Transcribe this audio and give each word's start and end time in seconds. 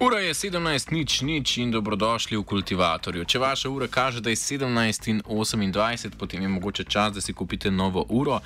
Ura 0.00 0.18
je 0.18 0.34
17, 0.34 0.92
nič, 0.92 1.22
nič 1.26 1.56
in 1.58 1.72
dobrodošli 1.74 2.36
v 2.38 2.44
kultivatorju. 2.46 3.24
Če 3.26 3.38
vaša 3.42 3.70
ura 3.70 3.88
kaže, 3.90 4.20
da 4.22 4.30
je 4.30 4.38
17 4.38 5.08
in 5.10 5.22
28, 5.26 6.14
potem 6.18 6.42
je 6.42 6.48
mogoče 6.48 6.84
čas, 6.84 7.14
da 7.14 7.20
si 7.20 7.34
kupite 7.34 7.70
novo 7.70 8.04
uro. 8.08 8.38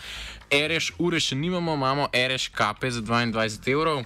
Ereš 0.49 0.95
ure 0.99 1.21
še 1.21 1.37
nimamo, 1.37 1.75
imamo 1.77 2.09
ereš 2.13 2.49
kape 2.57 2.91
za 2.91 3.03
22 3.05 3.69
evrov, 3.69 4.01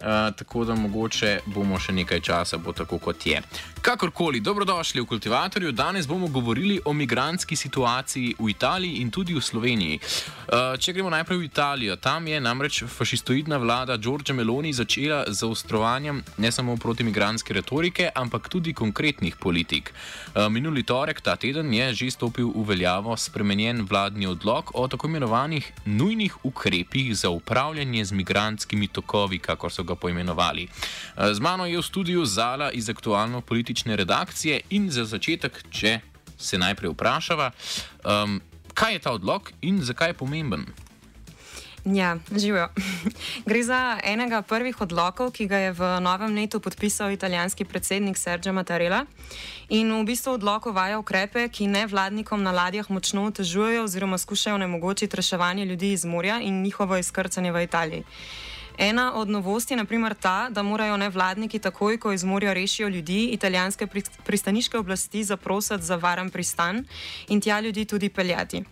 uh, 0.00 0.36
tako 0.36 0.64
da 0.64 0.74
mogoče 0.74 1.40
bomo 1.46 1.78
še 1.78 1.92
nekaj 1.92 2.20
časa, 2.20 2.58
bo 2.58 2.72
tako 2.72 2.98
kot 2.98 3.26
je. 3.26 3.42
Kakorkoli, 3.80 4.40
dobrodošli 4.40 5.00
v 5.00 5.06
kultivatorju. 5.06 5.72
Danes 5.72 6.08
bomo 6.08 6.28
govorili 6.28 6.80
o 6.84 6.92
migranski 6.92 7.56
situaciji 7.56 8.34
v 8.38 8.50
Italiji 8.50 9.00
in 9.00 9.10
tudi 9.10 9.34
v 9.34 9.40
Sloveniji. 9.40 10.00
Uh, 10.00 10.76
če 10.78 10.92
gremo 10.92 11.10
najprej 11.10 11.38
v 11.38 11.48
Italijo, 11.48 11.96
tam 11.96 12.26
je 12.28 12.40
namreč 12.40 12.82
fašistoidna 12.84 13.56
vlada 13.56 13.96
Giorgia 13.96 14.34
Meloni 14.34 14.72
začela 14.72 15.24
z 15.28 15.40
zaostrovanjem 15.40 16.22
ne 16.38 16.52
samo 16.52 16.76
protimigranske 16.76 17.54
retorike, 17.54 18.10
ampak 18.14 18.48
tudi 18.48 18.74
konkretnih 18.74 19.36
politik. 19.36 19.92
Uh, 20.34 20.48
minuli 20.52 20.82
torek, 20.82 21.20
ta 21.20 21.36
teden, 21.36 21.72
je 21.72 21.94
že 21.94 22.10
stopil 22.10 22.52
v 22.52 22.64
veljavo 22.74 23.16
spremenjen 23.16 23.86
vladni 23.88 24.26
odlog 24.26 24.70
o 24.74 24.88
tako 24.88 25.08
imenovanih 25.08 25.72
nujnih 25.86 26.44
ukrepih 26.44 27.16
za 27.16 27.30
upravljanje 27.30 28.04
z 28.04 28.12
migrantskimi 28.12 28.88
tokovi, 28.88 29.38
kako 29.38 29.70
so 29.70 29.82
ga 29.82 29.89
poimenovali. 29.94 30.66
Uh, 30.66 31.32
z 31.32 31.38
mano 31.40 31.66
je 31.66 31.78
v 31.78 31.86
studiu 31.86 32.24
Zala 32.24 32.70
iz 32.70 32.88
aktualno 32.90 33.40
politiko 33.40 33.70
politične 33.70 33.96
redakcije 33.96 34.60
in 34.70 34.90
za 34.90 35.04
začetek, 35.04 35.62
če 35.70 36.00
se 36.38 36.58
najprej 36.58 36.90
vprašava, 36.90 37.50
um, 38.02 38.40
kaj 38.74 38.92
je 38.92 38.98
ta 38.98 39.12
odlog 39.12 39.52
in 39.62 39.82
zakaj 39.82 40.10
je 40.10 40.14
pomemben. 40.14 40.64
Ja, 41.84 42.16
živijo. 42.36 42.68
Gre 43.48 43.62
za 43.62 43.98
enega 44.04 44.42
prvih 44.42 44.80
odlokov, 44.80 45.30
ki 45.32 45.46
ga 45.46 45.58
je 45.58 45.72
v 45.72 46.00
novem 46.00 46.34
letu 46.34 46.60
podpisal 46.60 47.12
italijanski 47.12 47.64
predsednik 47.64 48.18
Sergio 48.18 48.52
Mattarella. 48.52 49.04
In 49.68 49.92
v 49.92 50.04
bistvu 50.04 50.34
odlok 50.34 50.66
uvaja 50.66 50.98
ukrepe, 50.98 51.48
ki 51.48 51.70
nevladnikom 51.70 52.42
na 52.42 52.52
ladjah 52.52 52.90
močno 52.90 53.24
otežujejo 53.30 53.84
oziroma 53.84 54.18
skušajo 54.18 54.54
onemogočiti 54.54 55.16
reševanje 55.16 55.64
ljudi 55.64 55.92
iz 55.92 56.04
morja 56.04 56.40
in 56.40 56.62
njihovo 56.62 56.96
izkrcanje 56.96 57.52
v 57.52 57.64
Italiji. 57.64 58.04
Ena 58.78 59.14
od 59.14 59.28
novosti 59.28 59.74
je 59.74 59.78
naprimer 59.78 60.14
ta, 60.14 60.48
da 60.50 60.62
morajo 60.62 60.96
nevladniki 60.96 61.58
takoj, 61.58 61.98
ko 61.98 62.12
iz 62.12 62.24
morja 62.24 62.52
rešijo 62.52 62.88
ljudi, 62.88 63.24
italijanske 63.32 63.86
pristaniške 64.24 64.78
oblasti 64.78 65.24
zaprositi 65.24 65.82
za 65.82 65.96
varen 65.96 66.30
pristan 66.30 66.84
in 67.28 67.40
tja 67.40 67.60
ljudi 67.60 67.84
tudi 67.84 68.08
peljati. 68.08 68.64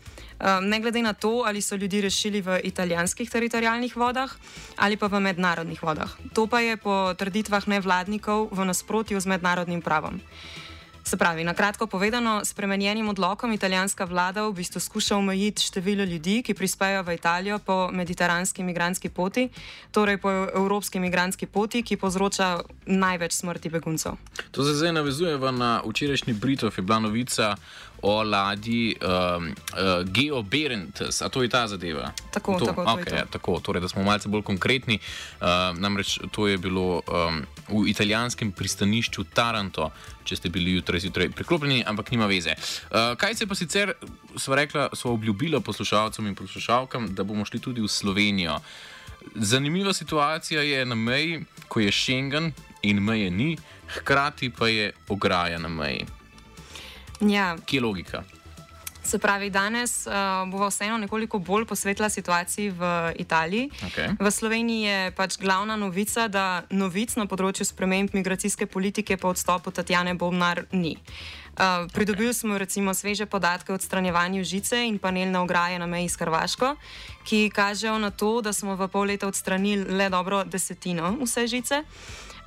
Ne 0.62 0.80
glede 0.80 1.02
na 1.02 1.12
to, 1.12 1.42
ali 1.46 1.60
so 1.60 1.76
ljudi 1.76 2.00
rešili 2.00 2.40
v 2.40 2.60
italijanskih 2.64 3.30
teritorijalnih 3.30 3.96
vodah 3.96 4.30
ali 4.76 4.96
pa 4.96 5.06
v 5.06 5.20
mednarodnih 5.20 5.82
vodah. 5.82 6.10
To 6.34 6.46
pa 6.46 6.60
je 6.60 6.76
po 6.76 7.14
trditvah 7.14 7.68
nevladnikov 7.68 8.48
v 8.52 8.64
nasprotju 8.64 9.20
z 9.20 9.26
mednarodnim 9.26 9.82
pravom. 9.82 10.20
Se 11.08 11.16
pravi, 11.16 11.44
na 11.44 11.54
kratko 11.54 11.86
povedano, 11.86 12.44
s 12.44 12.50
spremenjenim 12.52 13.08
odlokom 13.08 13.52
italijanska 13.52 14.04
vlada 14.04 14.42
v 14.44 14.52
bistvu 14.52 14.80
skuša 14.80 15.16
omejiti 15.16 15.62
število 15.62 16.04
ljudi, 16.04 16.42
ki 16.44 16.54
prispejo 16.54 17.00
v 17.02 17.14
Italijo 17.16 17.58
po 17.58 17.88
mediteranski 17.92 18.60
imigranski 18.60 19.08
poti, 19.08 19.48
torej 19.90 20.18
po 20.20 20.28
evropski 20.28 20.98
imigranski 20.98 21.46
poti, 21.46 21.80
ki 21.82 21.96
povzroča 21.96 22.60
največ 22.86 23.32
smrti 23.32 23.72
beguncev. 23.72 24.20
To 24.50 24.64
se 24.64 24.74
zdaj 24.76 24.92
navezuje 24.92 25.38
na 25.38 25.80
včerajšnji 25.86 26.32
Britov, 26.32 26.76
je 26.76 26.82
bila 26.82 27.00
novica 27.00 27.56
o 28.02 28.22
ladji 28.22 28.96
um, 29.00 29.46
uh, 29.46 30.04
Geo 30.12 30.42
Berends, 30.42 31.22
a 31.22 31.28
to 31.28 31.42
je 31.42 31.48
ta 31.48 31.66
zadeva? 31.68 32.12
Tako, 32.30 32.58
to, 32.58 32.66
tako, 32.66 32.82
okay, 32.82 33.08
to. 33.08 33.14
Ja, 33.14 33.24
tako 33.26 33.60
torej, 33.60 33.80
da 33.80 33.88
smo 33.88 34.02
malce 34.02 34.28
bolj 34.28 34.42
konkretni. 34.42 34.98
Uh, 35.40 35.78
namreč 35.78 36.18
to 36.30 36.46
je 36.46 36.58
bilo 36.58 37.02
um, 37.06 37.42
v 37.68 37.88
italijanskem 37.90 38.52
pristanišču 38.52 39.24
Taranto, 39.34 39.90
če 40.24 40.36
ste 40.36 40.48
bili 40.48 40.76
jutraj 40.76 41.00
zjutraj 41.00 41.30
priklopljeni, 41.30 41.84
ampak 41.86 42.10
nima 42.10 42.26
veze. 42.26 42.54
Uh, 42.54 43.16
kaj 43.18 43.34
se 43.34 43.46
pa 43.46 43.54
sicer, 43.54 43.92
smo 44.36 44.54
rekli, 44.54 44.86
smo 44.92 45.12
obljubili 45.12 45.60
poslušalcem 45.60 46.26
in 46.26 46.34
poslušalkam, 46.34 47.14
da 47.14 47.24
bomo 47.24 47.44
šli 47.44 47.60
tudi 47.60 47.80
v 47.80 47.88
Slovenijo. 47.88 48.60
Zanimiva 49.34 49.92
situacija 49.92 50.62
je 50.62 50.84
na 50.86 50.94
meji, 50.94 51.44
ko 51.68 51.80
je 51.80 51.92
Schengen 51.92 52.52
in 52.82 53.02
meje 53.02 53.30
ni, 53.30 53.56
hkrati 53.88 54.50
pa 54.50 54.68
je 54.68 54.92
ograja 55.08 55.58
na 55.58 55.68
meji. 55.68 56.06
Ja. 57.20 57.56
Kje 57.66 57.78
je 57.78 57.82
logika? 57.82 58.24
Se 59.08 59.18
pravi, 59.18 59.48
danes 59.50 60.06
uh, 60.06 60.12
bomo 60.50 60.68
vseeno 60.68 60.98
nekoliko 61.00 61.38
bolj 61.38 61.64
posvetila 61.64 62.10
situaciji 62.12 62.70
v 62.70 63.12
Italiji. 63.16 63.70
Okay. 63.86 64.12
V 64.20 64.30
Sloveniji 64.30 64.82
je 64.82 65.10
pač 65.16 65.38
glavna 65.40 65.76
novica, 65.76 66.28
da 66.28 66.62
novic 66.70 67.16
na 67.16 67.24
področju 67.24 67.64
sprememb 67.64 68.12
migracijske 68.12 68.68
politike 68.68 69.16
po 69.16 69.32
odstopu 69.32 69.72
Tatjane 69.72 70.12
Bobnar 70.14 70.66
ni. 70.76 70.92
Uh, 70.92 71.47
pridobili 71.92 72.34
smo 72.34 72.58
recimo 72.58 72.94
sveže 72.94 73.26
podatke 73.26 73.72
o 73.72 73.74
odstranjevanju 73.74 74.44
žice 74.44 74.86
in 74.86 74.98
panelne 74.98 75.38
ograje 75.38 75.78
na 75.78 75.86
meji 75.86 76.08
s 76.08 76.16
Hrvaško, 76.16 76.76
ki 77.24 77.50
kažejo 77.54 77.98
na 77.98 78.10
to, 78.10 78.40
da 78.40 78.52
smo 78.52 78.76
v 78.76 78.88
pol 78.88 79.10
leta 79.10 79.28
odstranili 79.28 79.84
le 79.84 80.08
dobro 80.08 80.44
desetino 80.44 81.16
vse 81.22 81.46
žice. 81.46 81.82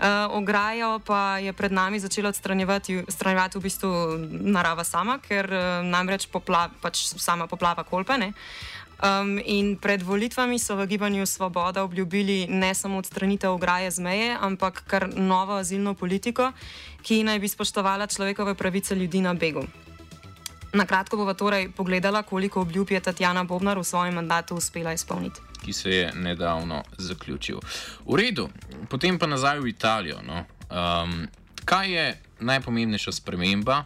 Uh, 0.02 0.08
ograjo 0.34 1.00
pa 1.06 1.38
je 1.38 1.54
pred 1.54 1.72
nami 1.72 2.00
začela 2.00 2.30
odstranjevati, 2.30 2.98
odstranjevati 3.06 3.58
v 3.58 3.62
bistvu 3.62 3.90
narava 4.50 4.84
sama, 4.84 5.20
ker 5.22 5.46
uh, 5.46 5.86
namreč 5.86 6.26
popla, 6.26 6.72
pač 6.82 7.14
sama 7.22 7.46
poplava 7.46 7.84
kolpene. 7.84 8.32
Um, 9.02 9.40
in 9.46 9.78
pred 9.82 10.04
volitvami 10.06 10.60
so 10.60 10.76
v 10.78 10.86
gibanju 10.86 11.26
Svoboda 11.26 11.84
obljubili 11.84 12.48
ne 12.50 12.74
samo 12.76 12.98
odstranitev 12.98 13.52
ograje 13.52 13.92
z 13.92 14.00
meje, 14.00 14.38
ampak 14.42 14.84
kar 14.88 15.10
novo 15.16 15.58
azilno 15.58 15.94
politiko, 15.94 16.52
ki 17.02 17.24
naj 17.24 17.40
bi 17.40 17.48
spoštovala 17.48 18.08
človekove 18.08 18.54
pravice 18.56 18.96
ljudi 18.96 19.22
na 19.22 19.34
begu. 19.34 19.66
Na 20.74 20.86
kratko 20.86 21.18
bova 21.18 21.34
torej 21.34 21.72
pogledala, 21.72 22.22
koliko 22.24 22.62
obljub 22.62 22.92
je 22.92 23.00
Tatjana 23.00 23.44
Bobnar 23.44 23.80
v 23.80 23.84
svojem 23.84 24.14
mandatu 24.14 24.56
uspela 24.56 24.94
izpolniti 24.94 25.52
ki 25.62 25.74
se 25.74 25.90
je 25.90 26.12
nedavno 26.16 26.84
zaključil. 26.98 27.60
V 28.06 28.18
redu, 28.18 28.50
potem 28.90 29.20
pa 29.20 29.28
nazaj 29.28 29.60
v 29.60 29.70
Italijo. 29.70 30.20
No. 30.26 30.44
Um, 30.72 31.28
kaj 31.66 31.94
je 31.94 32.06
najpomembnejša 32.40 33.12
sprememba, 33.12 33.86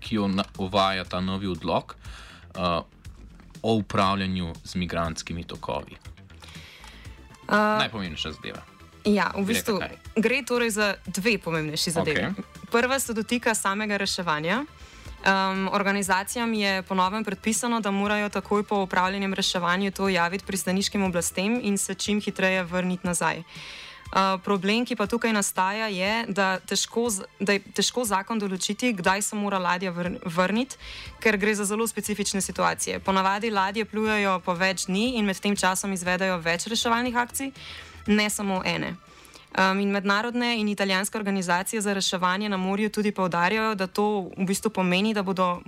ki 0.00 0.16
jo 0.16 0.28
uvaja 0.58 1.04
ta 1.04 1.20
novi 1.20 1.46
odlog 1.46 1.96
uh, 2.56 2.84
o 3.64 3.74
upravljanju 3.74 4.52
z 4.64 4.74
migranskimi 4.74 5.44
tokovi? 5.44 5.96
Uh, 7.48 7.56
najpomembnejša 7.80 8.32
zadeva. 8.32 8.60
Ja, 9.04 9.32
v 9.36 9.44
bistvu 9.44 9.80
gre 10.16 10.42
torej 10.44 10.70
za 10.76 10.94
dve 11.06 11.38
pomembnejši 11.38 11.90
zadevi. 11.90 12.20
Okay. 12.20 12.68
Prva 12.72 13.00
se 13.00 13.12
dotika 13.12 13.54
samega 13.54 13.96
reševanja. 13.96 14.64
Um, 14.64 15.68
organizacijam 15.72 16.52
je 16.54 16.82
ponovem 16.82 17.24
predpisano, 17.24 17.80
da 17.80 17.90
morajo 17.90 18.28
takoj 18.28 18.62
po 18.62 18.82
upravljenem 18.84 19.34
reševanju 19.34 19.90
to 19.90 20.08
javiti 20.08 20.44
pristaniškim 20.44 21.02
oblastem 21.02 21.60
in 21.62 21.78
se 21.78 21.94
čim 21.94 22.20
hitreje 22.20 22.62
vrniti 22.62 23.06
nazaj. 23.06 23.42
Uh, 24.14 24.38
problem, 24.38 24.84
ki 24.86 24.94
pa 24.94 25.08
tukaj 25.10 25.32
nastaja, 25.34 25.88
je 25.90 26.26
da, 26.30 26.60
težko, 26.62 27.08
da 27.42 27.56
je 27.56 27.62
težko 27.74 28.04
zakon 28.06 28.38
določiti, 28.38 28.92
kdaj 28.94 29.24
se 29.26 29.34
mora 29.34 29.58
ladja 29.58 29.90
vr 29.90 30.12
vrniti, 30.22 30.78
ker 31.18 31.34
gre 31.34 31.54
za 31.58 31.66
zelo 31.66 31.82
specifične 31.90 32.38
situacije. 32.38 33.00
Ponavadi 33.02 33.50
ladje 33.50 33.82
plujejo 33.90 34.36
po 34.46 34.54
več 34.54 34.86
dni 34.86 35.16
in 35.18 35.26
med 35.26 35.42
tem 35.42 35.58
časom 35.58 35.96
izvedajo 35.98 36.38
več 36.46 36.68
reševalnih 36.70 37.18
akcij, 37.24 37.50
ne 38.06 38.30
samo 38.30 38.62
ene. 38.62 38.94
Um, 39.58 39.82
in 39.82 39.90
mednarodne 39.90 40.60
in 40.60 40.70
italijanske 40.70 41.18
organizacije 41.18 41.82
za 41.82 41.92
reševanje 41.94 42.48
na 42.48 42.56
morju 42.56 42.94
tudi 42.94 43.10
povdarjajo, 43.10 43.74
da 43.74 43.86
to 43.86 44.30
v 44.36 44.46
bistvu 44.46 44.70
pomeni, 44.70 45.10
da 45.14 45.26
bodo 45.26 45.58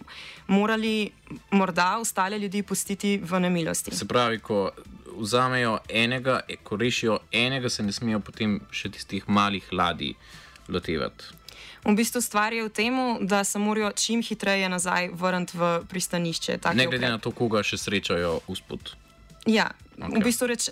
morali 0.47 1.11
morda 1.51 1.97
ostale 1.99 2.39
ljudi 2.39 2.63
pustiti 2.63 3.19
v 3.19 3.41
nemilosti. 3.41 3.91
Se 3.91 4.07
pravi, 4.07 4.39
ko 4.39 4.71
vzamejo 5.19 5.79
enega, 5.89 6.41
ko 6.63 6.77
rešijo 6.77 7.19
enega, 7.33 7.69
se 7.69 7.83
ne 7.83 7.93
smejo 7.93 8.21
potem 8.21 8.61
še 8.71 8.91
tistih 8.95 9.29
malih 9.29 9.67
ladij 9.73 10.15
lotevati. 10.69 11.35
V 11.87 11.95
bistvu 11.95 12.21
stvar 12.21 12.53
je 12.53 12.67
v 12.67 12.71
tem, 12.75 12.95
da 13.27 13.45
se 13.45 13.59
morajo 13.59 13.93
čim 13.95 14.23
hitreje 14.23 14.69
nazaj 14.69 15.11
vrniti 15.15 15.59
v 15.59 15.87
pristanišče. 15.89 16.59
Ne 16.75 16.87
glede 16.87 17.07
ukrep. 17.07 17.11
na 17.11 17.19
to, 17.19 17.31
koga 17.31 17.63
še 17.63 17.79
srečajo 17.79 18.41
uspod. 18.51 18.97
Ja, 19.47 19.71
okay. 19.95 20.19
v 20.19 20.25
bistvu 20.27 20.47
reč, 20.51 20.67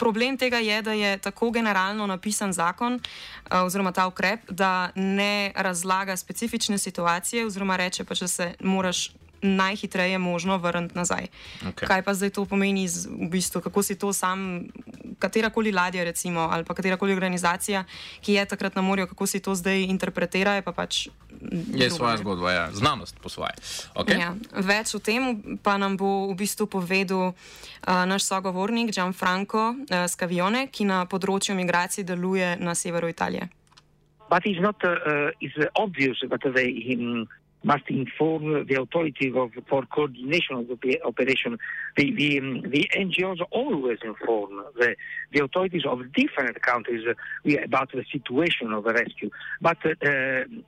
problem 0.00 0.38
tega 0.40 0.56
je, 0.64 0.80
da 0.82 0.96
je 0.96 1.18
tako 1.20 1.50
generalno 1.52 2.06
napisan 2.08 2.56
zakon 2.56 2.96
eh, 2.96 3.60
oziroma 3.60 3.92
ta 3.92 4.06
ukrep, 4.08 4.48
da 4.48 4.90
ne 4.94 5.52
razlaga 5.52 6.16
specifične 6.16 6.78
situacije 6.78 7.44
oziroma 7.46 7.76
reče 7.76 8.08
pač, 8.08 8.24
da 8.24 8.28
se 8.28 8.54
moraš 8.60 9.10
najhitreje 9.42 10.18
možno 10.18 10.58
vrniti 10.58 10.94
nazaj. 10.94 11.26
Okej. 11.68 11.88
Kaj 11.88 12.02
pa 12.02 12.14
zdaj 12.14 12.30
to 12.30 12.44
pomeni, 12.44 12.88
z, 12.88 13.08
v 13.10 13.28
bistvu, 13.30 13.60
kako 13.60 13.82
si 13.82 13.98
to 13.98 14.12
sam, 14.12 14.68
katerakoli 15.18 15.72
ladja 15.72 16.04
recimo 16.04 16.48
ali 16.50 16.64
pa 16.64 16.74
katerakoli 16.74 17.12
organizacija, 17.12 17.84
ki 18.20 18.32
je 18.32 18.44
takrat 18.44 18.74
na 18.74 18.82
morju, 18.82 19.06
kako 19.06 19.26
si 19.26 19.40
to 19.40 19.54
zdaj 19.54 19.82
interpretira, 19.84 20.54
je 20.58 20.62
pa 20.62 20.72
pač. 20.72 21.08
Je 21.52 21.88
drugo, 21.88 21.96
svoja 21.96 22.16
zgodba, 22.16 22.52
ja. 22.52 22.72
znanost 22.72 23.20
po 23.22 23.28
svoje. 23.28 23.52
Okay? 23.94 24.18
Ja, 24.18 24.32
več 24.52 24.94
o 24.94 24.98
tem 24.98 25.58
pa 25.62 25.76
nam 25.76 25.96
bo 25.96 26.32
v 26.32 26.34
bistvu 26.34 26.66
povedal 26.66 27.32
uh, 27.32 28.04
naš 28.08 28.24
sogovornik 28.24 28.90
Gianfranco 28.90 29.76
uh, 29.76 30.08
Scavione, 30.08 30.66
ki 30.72 30.88
na 30.88 31.04
področju 31.04 31.54
migracij 31.54 32.08
deluje 32.08 32.56
na 32.56 32.74
severu 32.74 33.08
Italije. 33.12 33.48
But 34.28 34.42
it's 34.46 34.60
not 34.60 34.82
uh, 34.82 34.90
uh, 35.06 35.30
it's 35.40 35.54
obvious 35.76 36.18
that 36.26 36.42
they 36.42 36.96
um, 36.98 37.28
must 37.66 37.82
inform 37.88 38.64
the 38.66 38.80
authorities 38.80 39.34
of, 39.34 39.50
for 39.68 39.84
coordination 39.86 40.56
of 40.56 40.68
the 40.68 41.02
operation. 41.04 41.58
The, 41.96 42.14
the, 42.14 42.38
um, 42.38 42.62
the 42.62 42.88
NGOs 42.96 43.40
always 43.50 43.98
inform 44.04 44.62
the, 44.78 44.94
the 45.32 45.42
authorities 45.42 45.82
of 45.84 45.98
different 46.12 46.62
countries 46.62 47.04
uh, 47.08 47.62
about 47.64 47.90
the 47.90 48.04
situation 48.12 48.72
of 48.72 48.84
the 48.84 48.92
rescue. 48.92 49.30
But 49.60 49.78
uh, 49.84 49.90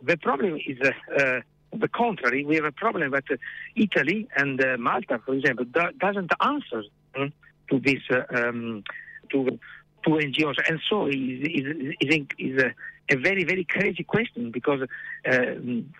the 0.02 0.18
problem 0.20 0.56
is 0.56 0.76
uh, 0.84 0.90
uh, 1.14 1.40
the 1.72 1.86
contrary. 1.88 2.44
We 2.44 2.56
have 2.56 2.64
a 2.64 2.72
problem 2.72 3.12
that 3.12 3.30
uh, 3.30 3.36
Italy 3.76 4.26
and 4.36 4.60
uh, 4.60 4.76
Malta, 4.76 5.20
for 5.24 5.34
example, 5.34 5.66
do- 5.66 5.92
doesn't 6.00 6.32
answer 6.40 6.82
mm, 7.16 7.32
to 7.70 7.78
this 7.78 8.02
um, 8.34 8.82
to 9.30 9.58
to 10.04 10.10
NGOs, 10.10 10.56
and 10.68 10.80
so 10.88 11.06
is 11.06 11.14
is 11.14 11.94
is, 12.00 12.26
is 12.38 12.62
a, 12.62 12.74
a 13.10 13.16
very 13.16 13.44
very 13.44 13.64
crazy 13.64 14.04
question 14.04 14.50
because 14.50 14.82
uh, 14.82 14.86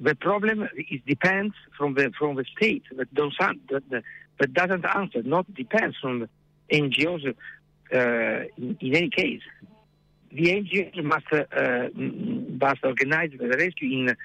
the 0.01 0.17
problem 0.21 0.69
is 0.77 1.01
depends 1.07 1.55
from 1.77 1.95
the 1.95 2.11
from 2.19 2.37
the 2.37 2.45
state 2.57 2.85
that 2.97 3.13
don't 3.15 3.35
that, 3.71 3.83
that, 4.39 4.53
doesn't 4.53 4.85
answer, 4.85 5.23
not 5.23 5.53
depends 5.55 5.97
from 6.01 6.21
the 6.21 6.29
NGOs. 6.71 7.35
Uh, 7.91 8.45
in, 8.59 8.77
in 8.81 8.97
any 8.97 9.09
case, 9.09 9.41
the 10.31 10.45
NGOs 10.61 11.03
must 11.03 11.27
uh, 11.33 11.45
mm, 11.97 12.61
must 12.61 12.85
organize 12.85 13.31
the 13.39 13.49
rescue 13.49 14.09
in 14.09 14.17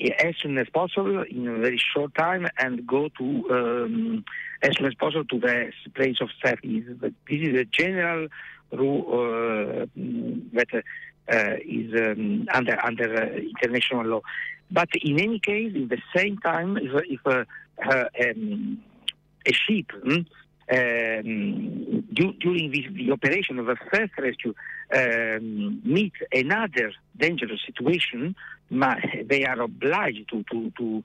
as 0.00 0.34
soon 0.42 0.58
as 0.58 0.68
possible 0.70 1.22
in 1.22 1.46
a 1.46 1.58
very 1.58 1.80
short 1.94 2.14
time 2.14 2.48
and 2.58 2.86
go 2.86 3.08
to 3.16 3.24
um, 3.50 4.24
as 4.62 4.76
soon 4.76 4.86
as 4.86 4.94
possible 4.94 5.24
to 5.24 5.38
the 5.38 5.70
place 5.94 6.16
of 6.20 6.28
safety. 6.44 6.80
But 6.80 7.12
This 7.28 7.40
is 7.42 7.54
a 7.56 7.64
general 7.64 8.28
rule 8.72 9.04
uh, 9.12 9.86
that 10.54 10.66
uh, 10.72 10.80
is 11.28 11.92
um, 11.94 12.46
under 12.52 12.78
under 12.84 13.22
uh, 13.22 13.36
international 13.36 14.06
law. 14.06 14.20
But 14.70 14.88
in 15.02 15.20
any 15.20 15.38
case, 15.38 15.72
in 15.74 15.88
the 15.88 15.98
same 16.16 16.38
time, 16.38 16.76
if, 16.76 16.92
if 17.08 17.26
uh, 17.26 17.44
uh, 17.84 18.04
um, 18.24 18.82
a 19.46 19.52
ship 19.52 19.86
mm, 20.04 20.26
um, 20.72 22.04
du- 22.12 22.32
during 22.40 22.70
the 22.70 23.12
operation 23.12 23.58
of 23.58 23.68
a 23.68 23.76
first 23.92 24.12
rescue 24.18 24.54
um, 24.94 25.82
another 26.32 26.92
dangerous 27.16 27.60
situation, 27.64 28.34
ma- 28.70 28.96
they 29.26 29.44
are 29.44 29.60
obliged 29.60 30.28
to, 30.30 30.42
to, 30.50 30.70
to, 30.78 31.02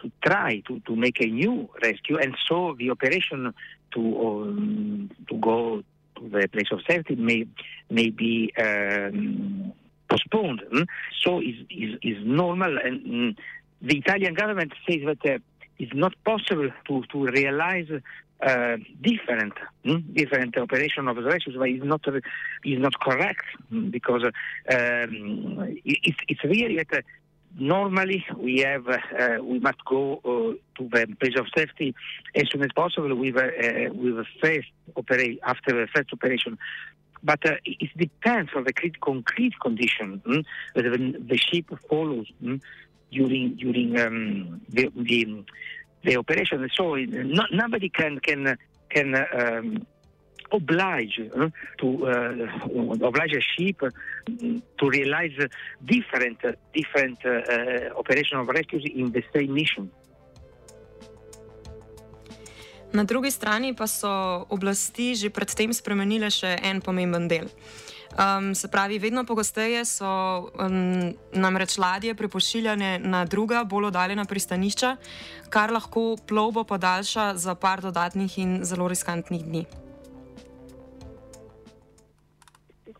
to 0.00 0.10
try 0.24 0.62
to, 0.66 0.80
to 0.80 0.96
make 0.96 1.20
a 1.20 1.26
new 1.26 1.68
rescue, 1.82 2.18
and 2.18 2.36
so 2.48 2.74
the 2.78 2.90
operation 2.90 3.52
to 3.92 4.28
um, 4.28 5.10
to 5.28 5.36
go 5.36 5.82
the 6.30 6.48
place 6.48 6.70
of 6.72 6.80
safety 6.88 7.14
may 7.16 7.46
may 7.90 8.10
be 8.10 8.52
um, 8.58 9.72
postponed. 10.08 10.62
mm. 10.72 10.86
So 11.22 11.40
is 11.40 11.56
is 11.70 11.98
is 12.02 12.18
normal, 12.24 12.78
and 12.78 13.00
mm, 13.04 13.36
the 13.80 13.98
Italian 13.98 14.34
government 14.34 14.72
says 14.88 15.00
that 15.06 15.34
uh, 15.34 15.38
it's 15.78 15.94
not 15.94 16.14
possible 16.24 16.70
to 16.88 17.02
to 17.12 17.26
realize. 17.26 17.88
Uh, 18.44 18.76
different, 19.00 19.52
mm, 19.84 20.02
different 20.14 20.58
operation 20.58 21.06
of 21.06 21.14
the 21.14 21.22
rescues, 21.22 21.54
but 21.56 21.68
it's 21.68 21.84
not 21.84 22.04
is 22.64 22.80
not 22.80 22.92
correct 22.98 23.44
mm, 23.72 23.88
because 23.88 24.24
um, 24.24 24.32
it, 25.84 25.98
it's 26.02 26.18
it's 26.26 26.42
really 26.42 26.76
that 26.76 26.92
uh, 26.92 27.00
normally 27.58 28.24
we 28.36 28.58
have 28.60 28.88
uh, 28.88 28.98
uh, 29.18 29.38
we 29.42 29.58
must 29.58 29.84
go 29.84 30.14
uh, 30.24 30.78
to 30.78 30.88
the 30.88 31.16
place 31.20 31.38
of 31.38 31.46
safety 31.56 31.94
as 32.34 32.48
soon 32.50 32.62
as 32.62 32.70
possible 32.74 33.14
with 33.14 33.36
uh, 33.36 33.48
with 33.92 34.16
the 34.16 34.26
first 34.40 34.68
operate 34.96 35.38
after 35.44 35.72
the 35.72 35.86
first 35.94 36.12
operation. 36.12 36.58
But 37.22 37.46
uh, 37.46 37.54
it 37.64 37.90
depends 37.96 38.50
on 38.56 38.64
the 38.64 38.72
concrete 39.00 39.58
condition 39.60 40.20
mm, 40.26 40.44
that 40.74 40.82
the, 40.82 41.38
ship 41.38 41.66
follows 41.88 42.26
mm, 42.42 42.60
during 43.12 43.54
during 43.54 43.98
um, 44.00 44.60
the, 44.68 44.90
the 44.96 45.44
the 46.02 46.16
operation. 46.16 46.68
So 46.74 46.96
uh, 46.96 46.98
no, 47.08 47.44
nobody 47.52 47.88
can 47.88 48.18
can 48.18 48.56
can. 48.90 49.14
Um, 49.14 49.86
oblige 50.52 51.28
uh, 51.34 51.50
to 51.78 51.86
uh, 51.86 53.08
oblige 53.08 53.36
a 53.36 53.40
ship 53.40 53.80
to 54.76 54.84
realize 54.88 55.36
different 55.80 56.38
different 56.72 57.18
uh, 57.24 57.98
operation 57.98 58.40
of 58.40 58.48
rescues 58.48 58.84
in 58.94 59.12
the 59.12 59.22
same 59.32 59.52
mission. 59.52 59.90
Na 62.92 63.04
drugi 63.04 63.30
strani 63.30 63.72
pa 63.72 63.88
so 63.88 64.44
oblasti 64.52 65.16
že 65.16 65.32
predtem 65.32 65.72
spremenile 65.72 66.28
še 66.28 66.60
en 66.60 66.84
pomemben 66.84 67.28
del. 67.28 67.48
Um, 68.12 68.54
se 68.54 68.68
pravi, 68.68 68.98
vedno 69.00 69.24
pogosteje 69.24 69.84
so 69.88 70.52
um, 70.60 71.16
namreč 71.32 71.78
ladje 71.80 72.12
prepošiljane 72.14 72.98
na 72.98 73.24
druga, 73.24 73.64
bolj 73.64 73.88
oddaljena 73.88 74.24
pristanišča, 74.28 74.96
kar 75.48 75.72
lahko 75.72 76.18
plovbo 76.28 76.64
podaljša 76.64 77.32
za 77.40 77.54
par 77.54 77.80
dodatnih 77.80 78.38
in 78.38 78.58
zelo 78.68 78.88
riskantnih 78.88 79.44
dni. 79.44 79.64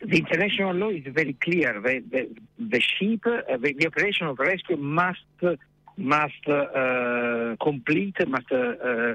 The 0.04 0.18
international 0.18 0.74
law 0.74 0.90
is 0.90 1.04
very 1.06 1.34
clear. 1.34 1.80
The, 1.80 2.02
the, 2.10 2.28
the 2.58 2.80
ship, 2.80 3.20
uh, 3.26 3.56
the, 3.56 3.72
the 3.72 3.86
operation 3.86 4.26
of 4.26 4.38
rescue 4.38 4.76
must 4.76 5.20
must 5.98 6.48
uh, 6.48 7.54
complete 7.62 8.16
must 8.26 8.50
uh, 8.50 8.56
uh, 8.56 9.14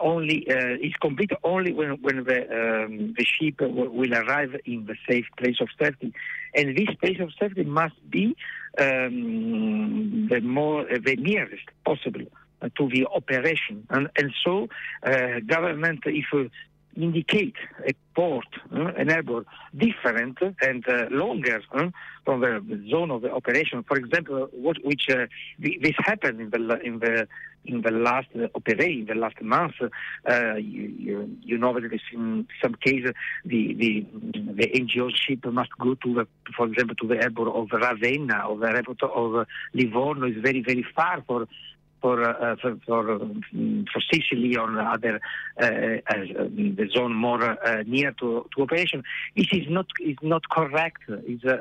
only 0.00 0.46
uh, 0.50 0.74
is 0.80 0.94
complete 1.00 1.30
only 1.44 1.72
when 1.72 1.90
when 2.02 2.24
the 2.24 2.40
um, 2.60 3.14
the 3.16 3.24
ship 3.24 3.58
w- 3.58 3.90
will 3.90 4.14
arrive 4.14 4.56
in 4.64 4.86
the 4.86 4.96
safe 5.08 5.26
place 5.36 5.58
of 5.60 5.68
safety, 5.80 6.12
and 6.54 6.76
this 6.76 6.88
place 7.00 7.20
of 7.20 7.30
safety 7.38 7.62
must 7.64 7.94
be 8.10 8.34
um, 8.78 10.26
the 10.30 10.40
more 10.40 10.84
the 10.84 11.16
nearest 11.16 11.66
possible 11.84 12.24
to 12.76 12.88
the 12.88 13.06
operation, 13.14 13.86
and 13.90 14.08
and 14.16 14.32
so 14.44 14.68
uh, 15.04 15.40
government 15.46 16.00
if. 16.06 16.26
Uh, 16.32 16.48
indicate 16.96 17.54
a 17.86 17.92
port, 18.14 18.46
uh, 18.72 18.92
an 18.96 19.10
airport, 19.10 19.46
different 19.76 20.38
and 20.62 20.84
uh, 20.88 21.06
longer 21.10 21.60
uh, 21.72 21.88
from 22.24 22.40
the 22.40 22.88
zone 22.90 23.10
of 23.10 23.22
the 23.22 23.32
operation. 23.32 23.84
For 23.86 23.96
example, 23.96 24.48
what 24.52 24.76
which 24.84 25.06
uh, 25.10 25.26
this 25.58 25.94
happened 25.98 26.40
in 26.40 26.50
the 26.50 26.80
in 26.82 26.98
the 27.00 27.26
in 27.66 27.80
the 27.82 27.90
last 27.90 28.28
uh, 28.36 28.46
operation, 28.54 29.00
in 29.00 29.06
the 29.06 29.14
last 29.14 29.40
month. 29.40 29.74
Uh, 29.80 30.54
you, 30.54 30.94
you, 30.98 31.36
you 31.42 31.58
know 31.58 31.72
that 31.72 31.84
in 32.12 32.46
some 32.62 32.74
cases 32.74 33.12
the, 33.44 33.74
the 33.74 34.06
the 34.32 34.66
NGO 34.68 35.10
ship 35.14 35.44
must 35.46 35.70
go 35.78 35.94
to 35.94 36.14
the, 36.14 36.26
for 36.56 36.66
example, 36.66 36.94
to 36.96 37.08
the 37.08 37.22
airport 37.22 37.48
of 37.48 37.68
Ravenna 37.72 38.46
or 38.48 38.58
the 38.58 38.68
airport 38.68 39.02
of 39.02 39.46
Livorno 39.72 40.28
is 40.28 40.36
very 40.42 40.62
very 40.62 40.86
far 40.94 41.22
for 41.26 41.46
for 42.04 42.22
uh, 42.22 42.56
for 42.60 42.76
for, 42.86 43.12
um, 43.12 43.42
for 43.90 44.00
Sicily 44.12 44.56
or 44.58 44.68
other 44.78 45.20
uh, 45.58 45.64
uh, 45.64 46.44
the 46.76 46.86
zone 46.94 47.14
more 47.14 47.42
uh, 47.42 47.82
near 47.86 48.12
to, 48.20 48.46
to 48.54 48.62
operation. 48.62 49.02
This 49.34 49.46
is 49.52 49.66
not 49.70 49.86
is 50.00 50.18
not 50.20 50.42
correct. 50.50 51.02
Is 51.08 51.42
uh, 51.46 51.56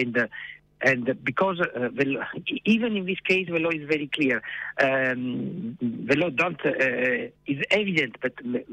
and 0.00 0.16
and 0.80 1.18
because 1.24 1.60
uh, 1.60 1.88
the, 1.92 2.04
law- 2.04 2.26
even 2.64 2.96
in 2.96 3.06
this 3.06 3.20
case 3.20 3.48
the 3.48 3.58
law 3.58 3.70
is 3.70 3.86
very 3.88 4.08
clear, 4.08 4.42
um, 4.80 5.76
the 5.80 6.16
law 6.16 6.30
don't 6.30 6.60
uh, 6.64 7.28
is 7.46 7.64
evident 7.70 8.16
that 8.22 8.36
the, 8.36 8.64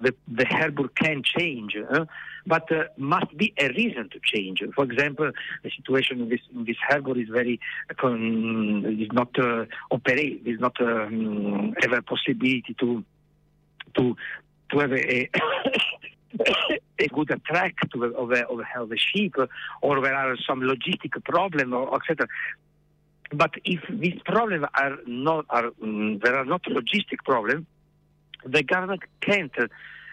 the, 0.00 0.14
the, 0.28 0.46
harbour 0.46 0.88
can 0.88 1.22
change, 1.22 1.76
uh, 1.76 2.04
but 2.46 2.70
uh, 2.72 2.84
must 2.96 3.36
be 3.36 3.52
a 3.58 3.68
reason 3.68 4.08
to 4.10 4.20
change. 4.24 4.62
For 4.74 4.84
example, 4.84 5.30
the 5.62 5.70
situation 5.70 6.22
in 6.22 6.28
this 6.28 6.40
in 6.54 6.64
this 6.64 6.76
harbour 6.88 7.18
is 7.18 7.28
very 7.28 7.60
uh, 7.90 7.94
con- 7.94 8.96
is 8.98 9.12
not 9.12 9.38
uh, 9.38 9.66
operate 9.90 10.42
is 10.46 10.60
not 10.60 10.80
um, 10.80 11.74
a 11.82 12.02
possibility 12.02 12.74
to 12.80 13.04
to 13.96 14.16
to 14.70 14.78
have 14.78 14.92
a, 14.92 15.30
a 16.98 17.08
good 17.08 17.40
track 17.44 17.74
to 17.92 18.04
of, 18.04 18.30
a, 18.32 18.46
of, 18.46 18.60
a, 18.92 18.96
ship, 18.96 19.34
or 19.82 20.00
there 20.00 20.14
are 20.14 20.36
some 20.48 20.60
logistic 20.60 21.22
problem, 21.24 21.72
or 21.72 21.94
etc. 21.96 22.26
But 23.32 23.52
if 23.64 23.80
these 23.88 24.20
problems 24.24 24.66
are 24.74 24.96
not 25.06 25.46
are 25.50 25.70
um, 25.82 26.18
there 26.22 26.36
are 26.36 26.44
not 26.44 26.62
logistic 26.64 27.24
problem, 27.24 27.66
the 28.44 28.62
government 28.62 29.02
can't 29.20 29.52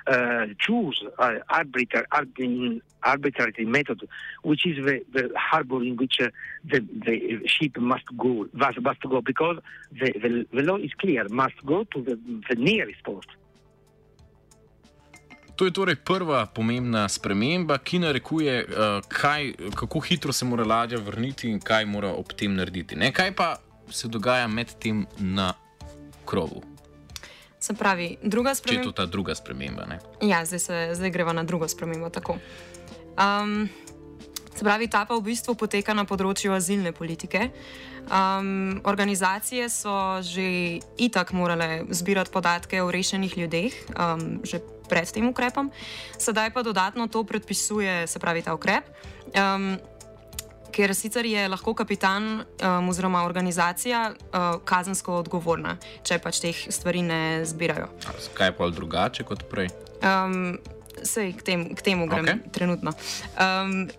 uh, 0.08 0.46
choose 0.60 1.04
uh, 1.20 1.36
arbitrary, 1.50 2.06
arbitrary, 2.12 2.82
arbitrary 3.04 3.66
method, 3.66 4.08
which 4.44 4.66
is 4.66 4.84
the, 4.84 5.04
the 5.14 5.32
harbor 5.36 5.84
in 5.84 5.96
which 5.96 6.16
uh, 6.20 6.30
the, 6.66 6.80
the 7.06 7.48
ship 7.48 7.78
must 7.78 8.06
go, 8.18 8.48
must, 8.54 8.82
must 8.82 9.02
go, 9.02 9.22
because 9.22 9.58
the, 9.92 10.12
the, 10.14 10.48
the 10.54 10.62
law 10.64 10.78
is 10.78 10.92
clear, 11.00 11.28
must 11.30 11.64
go 11.66 11.84
to 11.84 12.02
the, 12.02 12.20
the 12.50 12.56
nearest 12.56 13.04
port. 13.04 13.26
To 15.56 15.66
je 15.66 15.72
torej 15.72 15.96
prva 15.96 16.46
pomembna 16.46 17.10
sprememba, 17.10 17.78
ki 17.78 18.00
narekuje, 18.00 18.66
uh, 18.66 19.06
kaj, 19.08 19.54
kako 19.76 20.00
hitro 20.00 20.34
se 20.34 20.46
mora 20.46 20.66
ladja 20.66 20.98
vrniti 20.98 21.50
in 21.50 21.60
kaj 21.60 21.86
mora 21.86 22.10
ob 22.14 22.34
tem 22.34 22.56
narediti. 22.56 22.96
Ne? 22.96 23.12
Kaj 23.14 23.36
pa 23.36 23.58
se 23.90 24.08
dogaja 24.08 24.48
med 24.48 24.74
tem 24.80 25.06
na 25.20 25.54
krovu, 26.26 26.64
Se 27.62 27.74
pravi, 27.78 28.18
druga 28.24 28.56
če 28.56 28.58
je 28.58 28.58
to 28.58 28.90
sprememba. 28.90 28.92
ta 28.92 29.06
druga 29.06 29.36
sprememba? 29.36 29.86
Ne? 29.86 30.00
Ja, 30.26 30.42
zdaj, 30.46 30.60
se, 30.60 30.78
zdaj 30.98 31.12
greva 31.14 31.34
na 31.34 31.44
drugo 31.44 31.68
spremembo. 31.68 32.10
tako. 32.10 32.38
Um, 33.14 33.70
se 34.56 34.66
pravi, 34.66 34.88
ta 34.88 35.06
pa 35.06 35.14
v 35.16 35.22
bistvu 35.22 35.54
poteka 35.56 35.94
na 35.94 36.06
področju 36.06 36.56
azilne 36.58 36.92
politike. 36.92 37.52
Um, 38.10 38.82
organizacije 38.84 39.70
so 39.70 39.94
že 40.26 40.82
itak 40.98 41.34
morale 41.38 41.86
zbirati 41.90 42.32
podatke 42.34 42.82
o 42.82 42.90
rešenih 42.90 43.38
ljudeh, 43.38 43.74
um, 43.94 44.42
že 44.44 44.66
pred 44.92 45.08
tem 45.08 45.30
ukrepom, 45.30 45.72
sedaj 46.20 46.52
pa 46.52 46.66
dodatno 46.68 47.08
to 47.08 47.24
predpisuje, 47.24 48.04
se 48.08 48.20
pravi, 48.20 48.44
ta 48.44 48.58
ukrep. 48.58 48.92
Um, 49.32 49.78
Ker 50.72 50.94
sicer 50.96 51.28
je 51.28 51.42
lahko 51.52 51.74
kapitan 51.76 52.40
um, 52.40 52.90
oziroma 52.90 53.26
organizacija 53.28 54.06
uh, 54.16 54.46
kazensko 54.64 55.18
odgovorna, 55.20 55.74
če 56.08 56.16
pač 56.24 56.40
teh 56.40 56.62
stvari 56.72 57.04
ne 57.04 57.44
zbirajo. 57.44 57.90
Kaj 58.38 58.54
je 58.54 58.56
pa 58.56 58.70
drugače 58.72 59.28
kot 59.28 59.44
prej? 59.52 59.68
Um, 60.00 60.56
Sej 61.02 61.34
k, 61.40 61.44
tem, 61.44 61.62
k 61.76 61.82
temu 61.82 62.06
grem 62.06 62.28
Okej. 62.28 62.36
okay. 62.40 62.52
trenutno. 62.56 62.92
Um, 63.36 63.90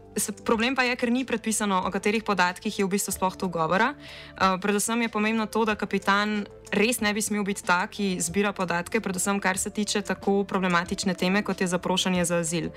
problem 0.45 0.77
pa 0.77 0.83
je, 0.83 0.97
ker 0.97 1.13
ni 1.13 1.25
predpisano, 1.25 1.83
o 1.87 1.91
katerih 1.91 2.25
podatkih 2.25 2.79
je 2.79 2.85
v 2.85 2.93
bistvu 2.93 3.13
sploh 3.13 3.37
tu 3.37 3.49
govora. 3.49 3.95
Uh, 3.95 4.61
predvsem 4.61 5.03
je 5.03 5.13
pomembno 5.13 5.47
to, 5.47 5.65
da 5.65 5.77
kapitan 5.77 6.45
res 6.73 7.01
ne 7.01 7.13
bi 7.13 7.21
smel 7.23 7.45
biti 7.45 7.65
ta, 7.65 7.85
ki 7.87 8.17
zbira 8.21 8.53
podatke, 8.53 9.01
predvsem 9.01 9.41
kar 9.41 9.59
se 9.59 9.71
tiče 9.71 10.03
tako 10.03 10.45
problematične 10.45 11.15
teme, 11.15 11.45
kot 11.45 11.61
je 11.61 11.69
zaprošanje 11.69 12.25
za 12.25 12.41
azil. 12.41 12.73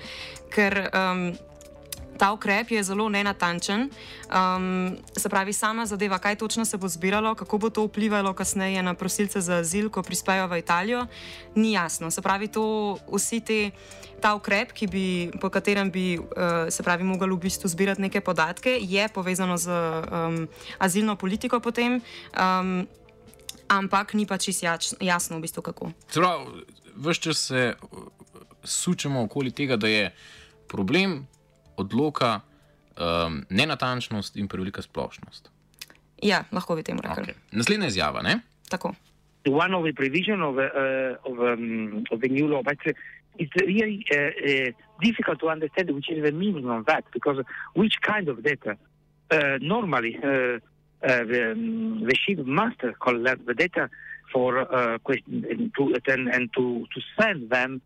Ker 0.52 0.88
um, 0.92 1.32
ta 2.18 2.32
ukrep 2.32 2.70
je 2.70 2.82
zelo 2.82 3.08
nenatančen. 3.08 3.90
Um, 4.26 4.96
se 5.16 5.28
pravi, 5.28 5.52
sama 5.52 5.86
zadeva, 5.86 6.18
kaj 6.18 6.36
točno 6.36 6.64
se 6.64 6.76
bo 6.76 6.88
zbiralo, 6.88 7.34
kako 7.34 7.58
bo 7.58 7.70
to 7.70 7.84
vplivalo 7.86 8.34
kasneje 8.34 8.82
na 8.82 8.94
prosilce 8.94 9.40
za 9.40 9.60
azil, 9.60 9.90
ko 9.90 10.02
prispejo 10.02 10.48
v 10.48 10.58
Italijo, 10.58 11.06
ni 11.54 11.72
jasno. 11.72 12.10
Se 12.10 12.22
pravi, 12.22 12.48
to 12.48 12.98
vsi 13.12 13.40
te. 13.40 13.70
Ta 14.16 14.32
ukrep, 14.34 14.72
bi, 14.90 15.30
po 15.40 15.50
katerem 15.52 15.90
bi 15.92 16.16
uh, 16.18 16.24
pravi, 16.84 17.04
mogli 17.04 17.28
v 17.36 17.36
bistvu 17.36 17.68
zbirati 17.68 18.00
neke 18.00 18.20
podatke, 18.20 18.78
je 18.80 19.08
povezano 19.12 19.58
z 19.60 19.68
um, 19.68 20.48
azilno 20.78 21.16
politiko, 21.16 21.60
potem, 21.60 22.00
um, 22.32 22.88
ampak 23.68 24.14
ni 24.14 24.26
pa 24.26 24.38
čisto 24.38 24.64
jasno, 25.00 25.36
v 25.36 25.40
bistvu, 25.44 25.62
kako. 25.62 25.92
Vse 26.96 27.20
čas 27.20 27.38
se 27.38 27.76
uh, 27.76 28.08
sučemo 28.64 29.28
okoli 29.28 29.52
tega, 29.52 29.76
da 29.76 29.88
je 29.88 30.14
problem 30.66 31.26
odloka 31.76 32.40
um, 32.96 33.42
nenatančnost 33.50 34.36
in 34.36 34.48
prevelika 34.48 34.82
splošnost. 34.82 35.50
Ja, 36.22 36.44
lahko 36.52 36.76
bi 36.76 36.82
temu 36.82 37.02
rekli. 37.04 37.22
Okay. 37.22 37.34
Naslednja 37.52 37.86
izjava, 37.92 38.22
ne? 38.22 38.40
Tako. 38.70 38.94
one 39.46 39.74
of 39.74 39.84
the 39.84 39.92
provision 39.92 40.42
of, 40.42 40.58
uh, 40.58 41.16
of, 41.24 41.38
um, 41.40 42.04
of 42.10 42.20
the 42.20 42.28
new 42.28 42.48
law, 42.48 42.62
but 42.62 42.78
uh, 42.86 42.92
it's 43.38 43.54
really 43.56 44.04
uh, 44.12 44.16
uh, 44.16 44.70
difficult 45.00 45.40
to 45.40 45.48
understand 45.48 45.90
which 45.90 46.10
is 46.10 46.22
the 46.24 46.32
meaning 46.32 46.68
of 46.68 46.86
that, 46.86 47.04
because 47.12 47.38
which 47.74 47.94
kind 48.02 48.28
of 48.28 48.42
data? 48.42 48.76
Uh, 49.30 49.58
normally, 49.60 50.18
uh, 50.22 50.28
uh, 50.28 50.58
the, 51.02 51.52
um, 51.52 52.04
the 52.04 52.14
ship 52.14 52.38
must 52.46 52.80
collect 53.00 53.44
the 53.46 53.54
data 53.54 53.90
for 54.32 54.58
uh, 54.58 54.98
question 54.98 55.72
to 55.76 55.96
and, 56.06 56.28
and 56.28 56.50
to, 56.54 56.86
to 56.94 57.00
send 57.20 57.50
them 57.50 57.72
um, 57.72 57.82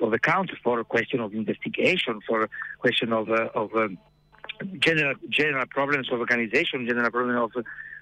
of 0.00 0.12
account 0.12 0.50
for 0.62 0.80
a 0.80 0.84
question 0.84 1.20
of 1.20 1.32
investigation, 1.32 2.20
for 2.26 2.42
a 2.42 2.48
question 2.78 3.12
of 3.12 3.30
uh, 3.30 3.48
of 3.54 3.74
um, 3.74 3.98
general 4.78 5.14
general 5.28 5.66
problems 5.66 6.10
of 6.12 6.18
organization, 6.18 6.86
general 6.86 7.10
problem 7.10 7.36
of 7.36 7.52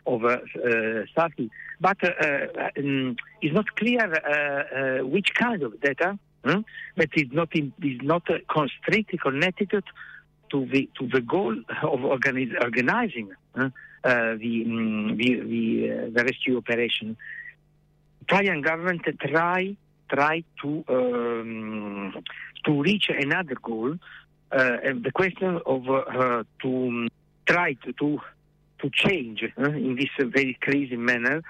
of 0.06 0.24
uh, 0.24 0.38
uh. 0.66 1.50
But 1.80 1.98
um, 2.04 3.16
it's 3.42 3.54
not 3.54 3.76
clear 3.76 4.00
uh, 4.00 5.06
which 5.06 5.34
kind 5.34 5.62
of 5.62 5.80
data. 5.80 6.18
hmm, 6.44 6.60
But 6.96 7.10
it's 7.14 7.32
not 7.32 7.54
in, 7.54 7.72
is 7.82 8.00
not 8.02 8.26
constricted 8.50 9.20
connected 9.20 9.70
to 10.50 10.66
the 10.66 10.88
to 10.98 11.06
the 11.06 11.20
goal 11.20 11.54
of 11.82 12.04
organizing 12.04 13.32
uh, 13.54 13.68
the, 14.04 14.64
the 15.16 15.40
the, 15.50 16.10
the 16.14 16.24
rescue 16.24 16.56
operation. 16.56 17.16
Italian 18.22 18.62
government 18.62 19.02
try 19.20 19.76
try 20.10 20.44
to 20.62 20.84
um, 20.88 22.14
to 22.64 22.82
reach 22.82 23.08
another 23.08 23.56
goal. 23.62 23.94
Uh, 24.50 24.76
and 24.82 25.04
the 25.04 25.12
question 25.12 25.60
of 25.66 25.88
uh, 25.88 26.42
to 26.62 27.08
try 27.46 27.74
to 27.84 27.92
to, 27.94 28.18
to 28.80 28.90
change 28.90 29.44
uh, 29.58 29.64
in 29.70 29.96
this 29.96 30.08
very 30.18 30.56
crazy 30.60 30.96
manner 30.96 31.42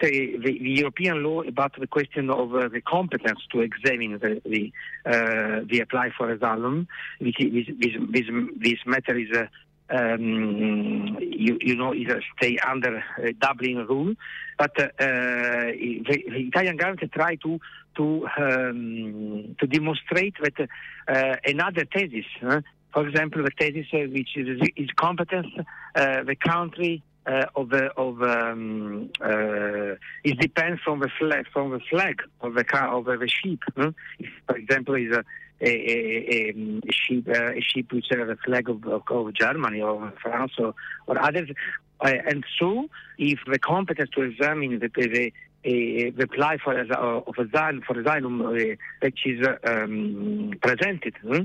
the, 0.00 0.38
the, 0.42 0.58
European 0.60 1.22
law 1.22 1.42
about 1.42 1.78
the 1.78 1.86
question 1.86 2.30
of 2.30 2.54
uh, 2.54 2.68
the 2.68 2.80
competence 2.80 3.40
to 3.52 3.60
examine 3.60 4.18
the 4.18 4.40
the, 4.44 4.72
uh, 5.06 5.60
the 5.68 5.80
apply 5.80 6.10
for 6.16 6.30
asylum. 6.30 6.88
This 7.20 7.34
this, 7.38 7.66
this, 7.78 8.26
this 8.56 8.78
matter 8.86 9.18
is. 9.18 9.30
Uh, 9.34 9.46
um, 9.90 11.18
you, 11.20 11.58
you 11.60 11.76
know, 11.76 11.92
is 11.92 12.08
stay 12.36 12.58
under 12.58 12.98
uh, 12.98 13.32
Dublin 13.40 13.86
rule, 13.88 14.14
but 14.58 14.78
uh, 14.78 14.86
the, 14.98 16.24
the 16.28 16.48
Italian 16.48 16.76
government 16.76 17.12
try 17.12 17.36
to 17.36 17.60
to 17.96 18.28
um, 18.38 19.56
to 19.58 19.66
demonstrate 19.66 20.34
that 20.42 20.68
uh, 21.08 21.36
another 21.44 21.84
thesis, 21.92 22.24
uh, 22.46 22.60
for 22.92 23.06
example, 23.08 23.42
the 23.42 23.50
thesis 23.58 23.86
uh, 23.92 23.98
which 24.12 24.36
is, 24.36 24.60
is 24.76 24.88
competence, 24.96 25.48
uh, 25.94 26.22
the 26.22 26.36
country 26.36 27.02
uh, 27.26 27.46
of 27.54 27.70
the 27.70 27.86
of 27.96 28.22
um, 28.22 29.10
uh, 29.20 29.96
it 30.24 30.38
depends 30.38 30.80
from 30.82 31.00
the 31.00 31.10
flag 31.18 31.46
from 31.52 31.70
the 31.70 31.80
flag 31.90 32.22
of 32.40 32.54
the 32.54 32.64
car 32.64 32.88
of 32.96 33.04
the 33.04 33.28
ship. 33.28 33.60
huh? 33.76 33.92
If, 34.18 34.30
for 34.46 34.56
example, 34.56 34.94
is 34.94 35.12
a 35.12 35.24
uh, 35.62 37.52
a 37.52 37.60
ship 37.60 37.92
which 37.92 38.06
has 38.10 38.28
a 38.28 38.36
flag 38.44 38.68
of, 38.68 38.84
of, 38.86 39.34
Germany 39.34 39.80
or 39.80 40.12
France 40.22 40.52
or, 40.58 40.74
or 41.06 41.22
others, 41.22 41.50
uh, 42.00 42.12
and 42.26 42.44
so 42.58 42.88
if 43.18 43.38
the 43.46 43.58
competence 43.58 44.10
to 44.14 44.22
examine 44.22 44.78
the 44.78 44.88
the, 44.88 45.32
the, 45.62 46.10
the 46.10 46.22
apply 46.24 46.56
for 46.58 46.78
as- 46.78 46.90
of 46.90 47.34
asylum 47.38 47.82
for 47.86 48.00
asylum 48.00 48.40
uh, 48.40 48.52
which 49.00 49.26
is 49.26 49.46
uh, 49.46 49.56
um, 49.64 50.52
presented. 50.62 51.14
huh? 51.26 51.44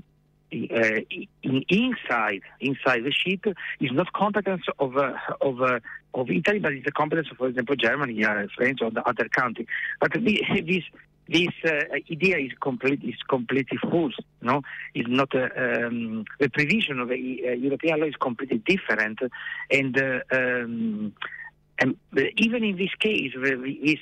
uh, 0.54 1.00
in, 1.44 1.64
inside 1.70 2.42
inside 2.60 3.04
the 3.04 3.12
ship 3.12 3.46
is 3.80 3.92
not 3.92 4.12
competence 4.14 4.64
of 4.80 4.96
uh, 4.98 5.14
of 5.42 5.62
uh, 5.62 5.80
of 6.14 6.30
Italy, 6.30 6.60
but 6.60 6.72
it's 6.72 6.86
the 6.86 6.92
competence 6.92 7.28
of, 7.32 7.38
for 7.38 7.48
example, 7.48 7.76
Germany, 7.76 8.24
uh, 8.24 8.48
France, 8.56 8.80
or 8.82 8.90
the 8.90 9.08
other 9.08 9.28
country. 9.30 9.68
But 10.00 10.14
the, 10.14 10.42
this 10.66 10.84
this 11.28 11.50
uh, 11.66 11.96
idea 12.12 12.38
is 12.38 12.52
complete 12.62 13.04
is 13.04 13.16
completely 13.28 13.78
false. 13.90 14.16
No, 14.42 14.62
it's 14.94 15.10
not 15.10 15.34
uh, 15.36 15.48
um, 15.58 16.26
the 16.40 16.50
provision 16.50 17.00
of 17.00 17.10
the 17.10 17.44
uh, 17.48 17.52
European 17.52 18.00
law 18.02 18.08
is 18.08 18.16
completely 18.16 18.62
different, 18.66 19.20
and. 19.72 20.02
Uh, 20.02 20.20
um, 20.32 21.14
and 21.78 21.98
even 22.38 22.64
in 22.64 22.78
this 22.78 22.94
case, 23.02 23.34
this 23.36 24.00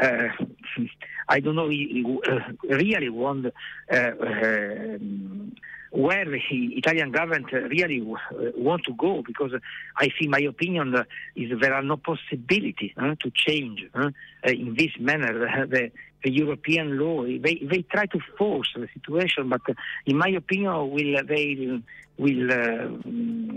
uh, 0.00 0.28
I 1.28 1.40
don't 1.40 1.56
know, 1.56 1.68
uh, 1.68 2.76
really 2.76 3.08
want 3.08 3.46
uh, 3.46 4.10
um, 4.20 5.54
where 5.94 6.24
the 6.24 6.40
Italian 6.50 7.12
government 7.12 7.52
really 7.52 8.00
uh, 8.00 8.50
want 8.56 8.82
to 8.84 8.92
go, 8.94 9.22
because 9.24 9.52
I 9.96 10.08
think, 10.18 10.28
my 10.28 10.40
opinion, 10.40 10.94
uh, 10.94 11.04
is 11.36 11.58
there 11.60 11.72
are 11.72 11.82
no 11.82 11.96
possibility 11.96 12.92
uh, 12.96 13.14
to 13.20 13.30
change 13.32 13.86
uh, 13.94 14.10
in 14.44 14.74
this 14.76 14.90
manner 14.98 15.66
the, 15.66 15.92
the, 16.24 16.32
European 16.32 16.98
law. 16.98 17.22
They, 17.24 17.62
they 17.62 17.82
try 17.82 18.06
to 18.06 18.18
force 18.36 18.72
the 18.74 18.88
situation, 18.92 19.48
but 19.48 19.60
in 20.04 20.18
my 20.18 20.30
opinion, 20.30 20.90
will 20.90 21.22
they 21.24 21.80
will 22.18 22.52
uh, 22.52 22.88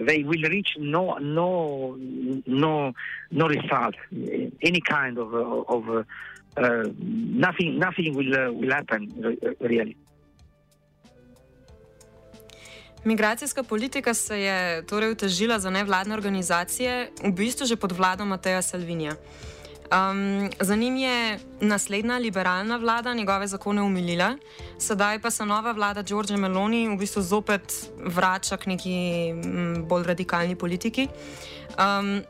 they 0.05 0.23
will 0.23 0.43
reach 0.49 0.75
no 0.77 1.17
no 1.17 1.95
no 2.45 2.93
no 3.31 3.47
result, 3.47 3.95
any 4.61 4.81
kind 4.81 5.17
of 5.17 5.33
of 5.33 6.05
uh, 6.57 6.83
nothing 6.99 7.79
nothing 7.79 8.15
will 8.15 8.35
uh, 8.35 8.51
will 8.51 8.71
happen 8.71 9.37
really. 9.59 9.97
Migracijska 13.03 13.63
politika 13.63 14.13
se 14.13 14.39
je 14.39 14.85
torej 14.85 15.11
utežila 15.11 15.59
za 15.59 15.69
nevladne 15.69 16.13
organizacije, 16.13 17.11
v 17.23 17.31
bistvu 17.31 17.65
že 17.65 17.75
pod 17.75 17.91
vlado 17.91 18.25
Mateja 18.25 18.61
Salvinija. 18.61 19.15
Um, 19.87 20.49
za 20.59 20.75
njim 20.75 20.95
je 20.97 21.39
naslednja 21.59 22.17
liberalna 22.17 22.77
vlada 22.77 23.13
njegove 23.13 23.47
zakone 23.47 23.81
umilila, 23.81 24.35
sedaj 24.79 25.19
pa 25.19 25.31
se 25.31 25.45
nova 25.45 25.71
vlada 25.71 26.01
Đorđe 26.01 26.37
Meloni 26.37 26.87
v 26.87 26.97
bistvu 26.97 27.21
zopet 27.21 27.91
vrača 27.97 28.57
k 28.57 28.65
neki 28.65 28.93
m, 29.31 29.85
bolj 29.87 30.03
radikalni 30.03 30.55
politiki. 30.55 31.07
Um, 31.79 32.21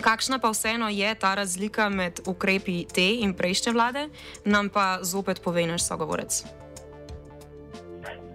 kakšna 0.00 0.38
pa 0.38 0.50
vseeno 0.50 0.88
je 0.88 1.14
ta 1.14 1.34
razlika 1.34 1.88
med 1.88 2.20
ukrepi 2.26 2.86
te 2.94 3.10
in 3.20 3.34
prejšnje 3.34 3.72
vlade, 3.72 4.08
nam 4.44 4.68
pa 4.68 4.98
zopet 5.02 5.42
pove 5.44 5.66
naš 5.66 5.86
sogovorec. 5.88 6.44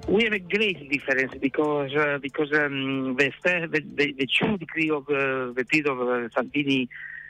We 0.07 0.23
have 0.23 0.33
a 0.33 0.39
great 0.39 0.89
difference 0.89 1.33
because 1.39 1.93
uh, 1.95 2.17
because 2.21 2.51
um, 2.53 3.15
the, 3.17 3.31
the, 3.41 4.13
the, 4.17 4.27
true 4.27 4.57
degree 4.57 4.89
of 4.89 5.03
uh, 5.09 5.53
the 5.53 5.65
period 5.69 5.87
of 5.87 5.99
uh, 5.99 6.85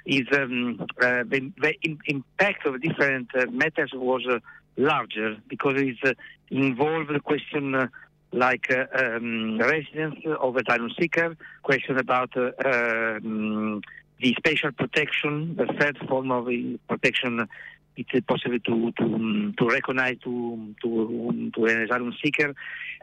is 0.06 0.28
um, 0.34 0.80
uh, 1.02 1.24
the, 1.24 1.52
the, 1.62 1.74
impact 2.08 2.66
of 2.66 2.82
different 2.82 3.30
uh, 3.36 3.46
matters 3.52 3.92
was 3.94 4.26
uh, 4.30 4.40
larger 4.76 5.38
because 5.48 5.76
it 5.78 6.18
involved 6.50 7.10
the 7.14 7.20
question 7.20 7.90
like 8.32 8.68
um, 8.96 9.60
residence 9.60 10.20
of 10.42 10.58
asylum 10.58 10.90
seeker, 11.00 11.38
question 11.62 12.00
about 12.00 12.36
um, 12.36 13.82
the 14.20 14.34
special 14.38 14.72
protection, 14.72 15.56
the 15.56 15.68
third 15.80 15.98
form 16.08 16.32
of 16.32 16.48
protection 16.88 17.48
it's 17.96 18.26
possible 18.26 18.60
to 18.60 18.92
to 18.94 19.54
to 19.58 19.70
recognize 19.70 20.18
to 20.24 20.76
to 20.82 21.52
to 21.56 21.66
an 21.66 21.84
asylum 21.84 22.14
seeker, 22.24 22.54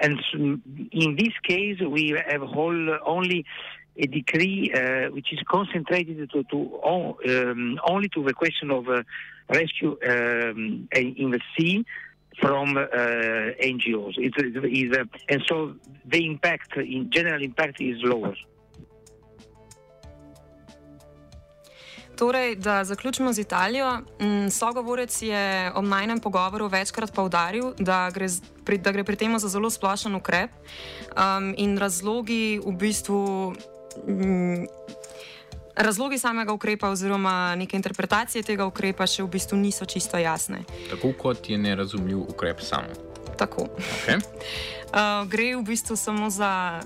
and 0.00 0.18
in 0.92 1.16
this 1.16 1.35
case 1.42 1.80
we 1.80 2.20
have 2.28 2.42
whole 2.42 2.99
only 3.04 3.44
a 3.97 4.06
decree 4.06 4.73
uh, 4.75 5.11
which 5.11 5.32
is 5.32 5.40
concentrated 5.49 6.30
to, 6.30 6.42
to 6.44 6.80
um, 6.85 7.78
only 7.87 8.09
to 8.09 8.23
the 8.25 8.32
question 8.32 8.70
of 8.70 8.88
uh, 8.88 9.02
rescue 9.49 9.97
um, 10.09 10.88
in 10.92 11.30
the 11.30 11.40
sea 11.56 11.85
from 12.40 12.76
uh, 12.76 12.80
NGOs. 13.62 14.14
It's, 14.16 14.37
it's, 14.38 14.97
uh, 14.97 15.04
and 15.28 15.42
so 15.47 15.75
the 16.06 16.25
impact, 16.25 16.76
in 16.76 17.11
general 17.11 17.42
impact, 17.42 17.80
is 17.80 17.97
lower. 18.02 18.35
Torej, 22.20 22.56
da 22.56 22.84
zaključimo 22.84 23.32
z 23.32 23.38
Italijo. 23.38 23.98
Mm, 24.20 24.50
sogovorec 24.50 25.22
je 25.22 25.72
ob 25.74 25.84
najnem 25.84 26.20
pogovoru 26.20 26.66
večkrat 26.68 27.14
povdaril, 27.14 27.72
da 27.78 28.10
gre, 28.10 28.26
da 28.78 28.92
gre 28.92 29.04
pri 29.04 29.16
tem 29.16 29.38
za 29.38 29.48
zelo 29.48 29.70
splošen 29.70 30.14
ukrep 30.14 30.50
um, 30.52 31.54
in 31.56 31.78
razlogi 31.78 32.60
v 32.66 32.72
bistvu. 32.72 33.54
Mm, 34.06 34.66
razlogi 35.76 36.18
samega 36.18 36.52
ukrepa, 36.52 36.90
oziroma 36.90 37.54
neke 37.56 37.76
interpretacije 37.76 38.44
tega 38.44 38.66
ukrepa, 38.68 39.06
še 39.06 39.24
v 39.24 39.30
bistvu 39.38 39.56
niso 39.56 39.88
čisto 39.88 40.20
jasne. 40.20 40.66
Tako 40.90 41.14
kot 41.16 41.48
je 41.48 41.58
nerazumljiv 41.58 42.20
ukrep 42.20 42.60
sam. 42.60 42.84
Tako. 43.38 43.73
Okay. 43.78 44.21
Uh, 44.90 45.23
gre 45.30 45.54
v 45.54 45.62
bistvu 45.62 45.95
samo 45.97 46.30
za 46.34 46.82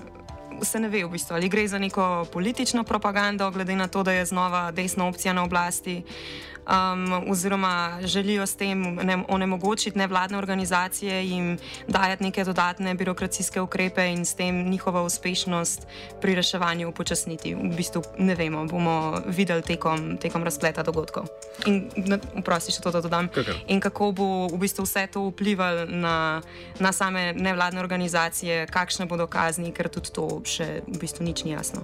se 0.61 0.79
ne 0.79 0.89
ve, 0.89 1.03
v 1.05 1.09
bistvu, 1.09 1.35
ali 1.35 1.49
gre 1.49 1.67
za 1.67 1.79
neko 1.79 2.25
politično 2.33 2.83
propagando, 2.83 3.51
glede 3.51 3.75
na 3.75 3.87
to, 3.87 4.03
da 4.03 4.11
je 4.11 4.25
znova 4.25 4.71
desna 4.71 5.07
opcija 5.07 5.33
na 5.33 5.43
oblasti 5.43 6.03
um, 6.67 7.29
oziroma 7.31 7.99
želijo 8.03 8.45
s 8.45 8.55
tem 8.55 8.95
ne, 8.95 9.23
onemogočiti 9.27 9.97
nevladne 9.97 10.37
organizacije 10.37 11.29
in 11.29 11.57
dajati 11.87 12.23
neke 12.23 12.43
dodatne 12.43 12.95
birokracijske 12.95 13.61
ukrepe 13.61 14.07
in 14.07 14.25
s 14.25 14.33
tem 14.33 14.69
njihovo 14.69 15.03
uspešnost 15.03 15.87
pri 16.21 16.35
reševanju 16.35 16.89
upočasniti. 16.89 17.55
V 17.55 17.75
bistvu 17.77 18.01
ne 18.17 18.35
vemo, 18.35 18.65
bomo 18.65 19.21
videli 19.25 19.61
tekom, 19.61 20.17
tekom 20.17 20.43
razpleta 20.43 20.83
dogodkov. 20.83 21.25
In 21.65 21.89
vprosti 22.39 22.71
še 22.71 22.81
to, 22.81 22.91
da 22.91 23.01
dodam. 23.01 23.29
Kakar. 23.29 23.55
In 23.67 23.79
kako 23.79 24.11
bo 24.11 24.47
v 24.47 24.57
bistvu 24.59 24.85
vse 24.85 25.07
to 25.07 25.27
vplivalo 25.29 25.85
na, 25.85 26.41
na 26.79 26.91
same 26.91 27.33
nevladne 27.33 27.79
organizacije, 27.79 28.67
kakšne 28.67 29.05
bodo 29.05 29.27
kazni, 29.27 29.71
ker 29.71 29.89
tudi 29.89 30.11
to 30.11 30.41
še 30.45 30.81
v 30.87 31.01
bistvu 31.01 31.25
nič 31.25 31.43
ni 31.43 31.51
jasno. 31.55 31.83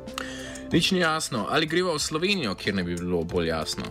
Nič 0.71 0.91
ni 0.95 1.01
jasno. 1.03 1.47
Ali 1.49 1.67
greva 1.67 1.97
v 1.97 1.99
Slovenijo, 1.99 2.55
kjer 2.55 2.75
ne 2.77 2.85
bi 2.87 2.95
bilo 2.95 3.25
bolj 3.27 3.51
jasno? 3.51 3.89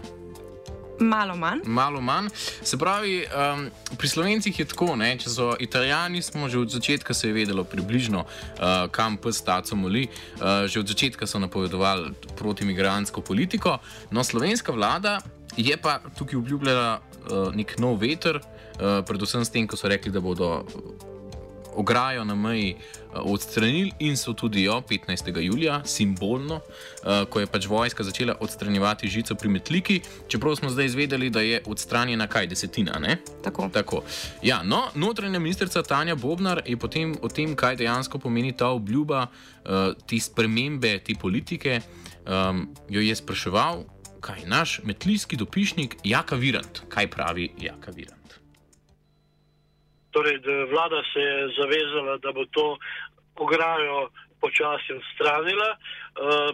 Malo 1.01 1.37
manj. 1.37 1.61
Malo 1.65 2.01
manj. 2.01 2.29
Se 2.63 2.77
pravi, 2.79 3.25
um, 3.25 3.71
pri 3.97 4.09
slovencih 4.09 4.59
je 4.59 4.67
tako, 4.69 4.97
ne? 5.01 5.15
če 5.19 5.33
so 5.33 5.47
italijani, 5.61 6.21
smo 6.23 6.49
že 6.49 6.61
od 6.61 6.71
začetka 6.71 7.15
se 7.17 7.29
je 7.29 7.37
vedelo 7.37 7.65
približno, 7.65 8.25
uh, 8.25 8.85
kam 8.93 9.17
pes 9.17 9.41
taco 9.41 9.77
moli. 9.77 10.09
Uh, 10.37 10.69
že 10.69 10.81
od 10.81 10.89
začetka 10.93 11.27
so 11.27 11.41
napovedovali 11.41 12.13
protimigransko 12.37 13.25
politiko. 13.25 13.79
No, 14.11 14.25
slovenska 14.25 14.73
vlada 14.73 15.21
je 15.57 15.77
pa 15.77 16.01
tukaj 16.19 16.37
obljubljala 16.37 17.01
uh, 17.01 17.55
nek 17.57 17.79
nov 17.81 17.97
veter, 18.05 18.37
uh, 18.37 19.01
predvsem 19.05 19.45
s 19.45 19.51
tem, 19.51 19.67
ko 19.67 19.81
so 19.81 19.89
rekli, 19.89 20.13
da 20.13 20.21
bodo 20.21 20.67
ograjo 21.75 22.25
na 22.25 22.35
meji 22.35 22.75
uh, 22.75 23.21
odstranili 23.33 23.93
in 23.99 24.17
so 24.17 24.33
tudi 24.33 24.63
jo 24.63 24.83
15. 24.89 25.41
julija 25.41 25.83
simbolno, 25.85 26.55
uh, 26.55 27.29
ko 27.31 27.41
je 27.41 27.47
pač 27.47 27.67
vojska 27.67 28.05
začela 28.05 28.37
odstranjevati 28.41 29.09
žico 29.09 29.35
pri 29.35 29.49
Metliki, 29.49 30.01
čeprav 30.29 30.57
smo 30.57 30.71
zdaj 30.71 30.87
izvedeli, 30.87 31.31
da 31.31 31.41
je 31.41 31.63
odstranjena 31.67 32.27
kaj 32.27 32.47
desetina. 32.47 32.99
Ne? 32.99 33.17
Tako. 33.45 33.69
Tako. 33.73 34.03
Ja, 34.43 34.63
no, 34.63 34.83
notranja 34.95 35.39
ministrica 35.39 35.83
Tanja 35.83 36.15
Bobnar 36.15 36.63
je 36.67 36.77
potem 36.77 37.17
o 37.23 37.29
tem, 37.29 37.57
kaj 37.57 37.77
dejansko 37.77 38.19
pomeni 38.19 38.53
ta 38.53 38.69
obljuba, 38.69 39.27
uh, 39.27 39.95
te 40.07 40.21
spremembe, 40.21 40.99
te 40.99 41.15
politike, 41.15 41.81
um, 42.27 42.69
jo 42.89 43.01
je 43.01 43.17
spraševal. 43.17 43.85
Kaj 44.21 44.43
naš 44.47 44.81
metlijski 44.85 45.37
dopišnik 45.37 45.97
Jaka 46.05 46.37
Virant, 46.37 46.83
kaj 46.89 47.11
pravi 47.11 47.51
Jaka 47.57 47.91
Virant? 47.91 48.20
Torej, 50.11 50.41
vlada 50.73 51.01
se 51.13 51.21
je 51.21 51.37
zavezala, 51.59 52.19
da 52.19 52.33
bo 52.33 52.45
to 52.51 52.79
ograjo 53.37 54.11
počasi 54.41 54.93
odstranila. 55.01 55.69
Uh, 55.77 55.79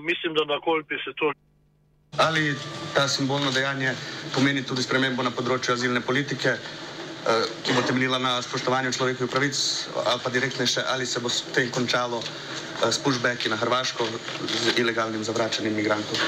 mislim, 0.04 0.34
da 0.34 0.44
na 0.44 0.60
kolpi 0.60 0.94
se 1.04 1.12
to. 1.16 1.32
Ali 2.18 2.54
ta 2.94 3.08
simbolno 3.08 3.50
dejanje 3.50 3.92
pomeni 4.34 4.64
tudi 4.66 4.82
spremembo 4.82 5.22
na 5.22 5.30
področju 5.30 5.74
azilne 5.74 6.00
politike, 6.00 6.56
ki 7.62 7.72
bo 7.74 7.82
temeljila 7.82 8.18
na 8.18 8.42
spoštovanju 8.42 8.92
človekovih 8.92 9.30
pravic, 9.30 9.58
ali 10.04 10.20
pa 10.24 10.30
direktnejše, 10.30 10.82
ali 10.86 11.06
se 11.06 11.20
bo 11.20 11.28
s 11.28 11.42
tem 11.54 11.70
končalo 11.70 12.18
uh, 12.18 12.90
s 12.90 12.98
pushbacki 12.98 13.48
na 13.48 13.56
Hrvaško 13.56 14.06
z 14.46 14.78
ilegalnim 14.78 15.24
zavračanjem 15.24 15.72
imigrantov? 15.72 16.18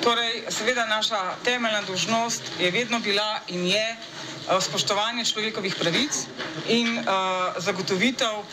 Torej, 0.00 0.44
seveda 0.48 0.86
naša 0.86 1.36
temeljna 1.44 1.82
dožnost 1.82 2.42
je 2.58 2.70
vedno 2.70 3.00
bila 3.00 3.40
in 3.48 3.66
je 3.66 3.96
Eh, 4.46 4.60
spoštovanje 4.62 5.24
človekovih 5.26 5.74
pravic 5.74 6.14
in 6.70 6.98
uh, 6.98 7.50
zagotovitev 7.58 8.30
uh, 8.30 8.46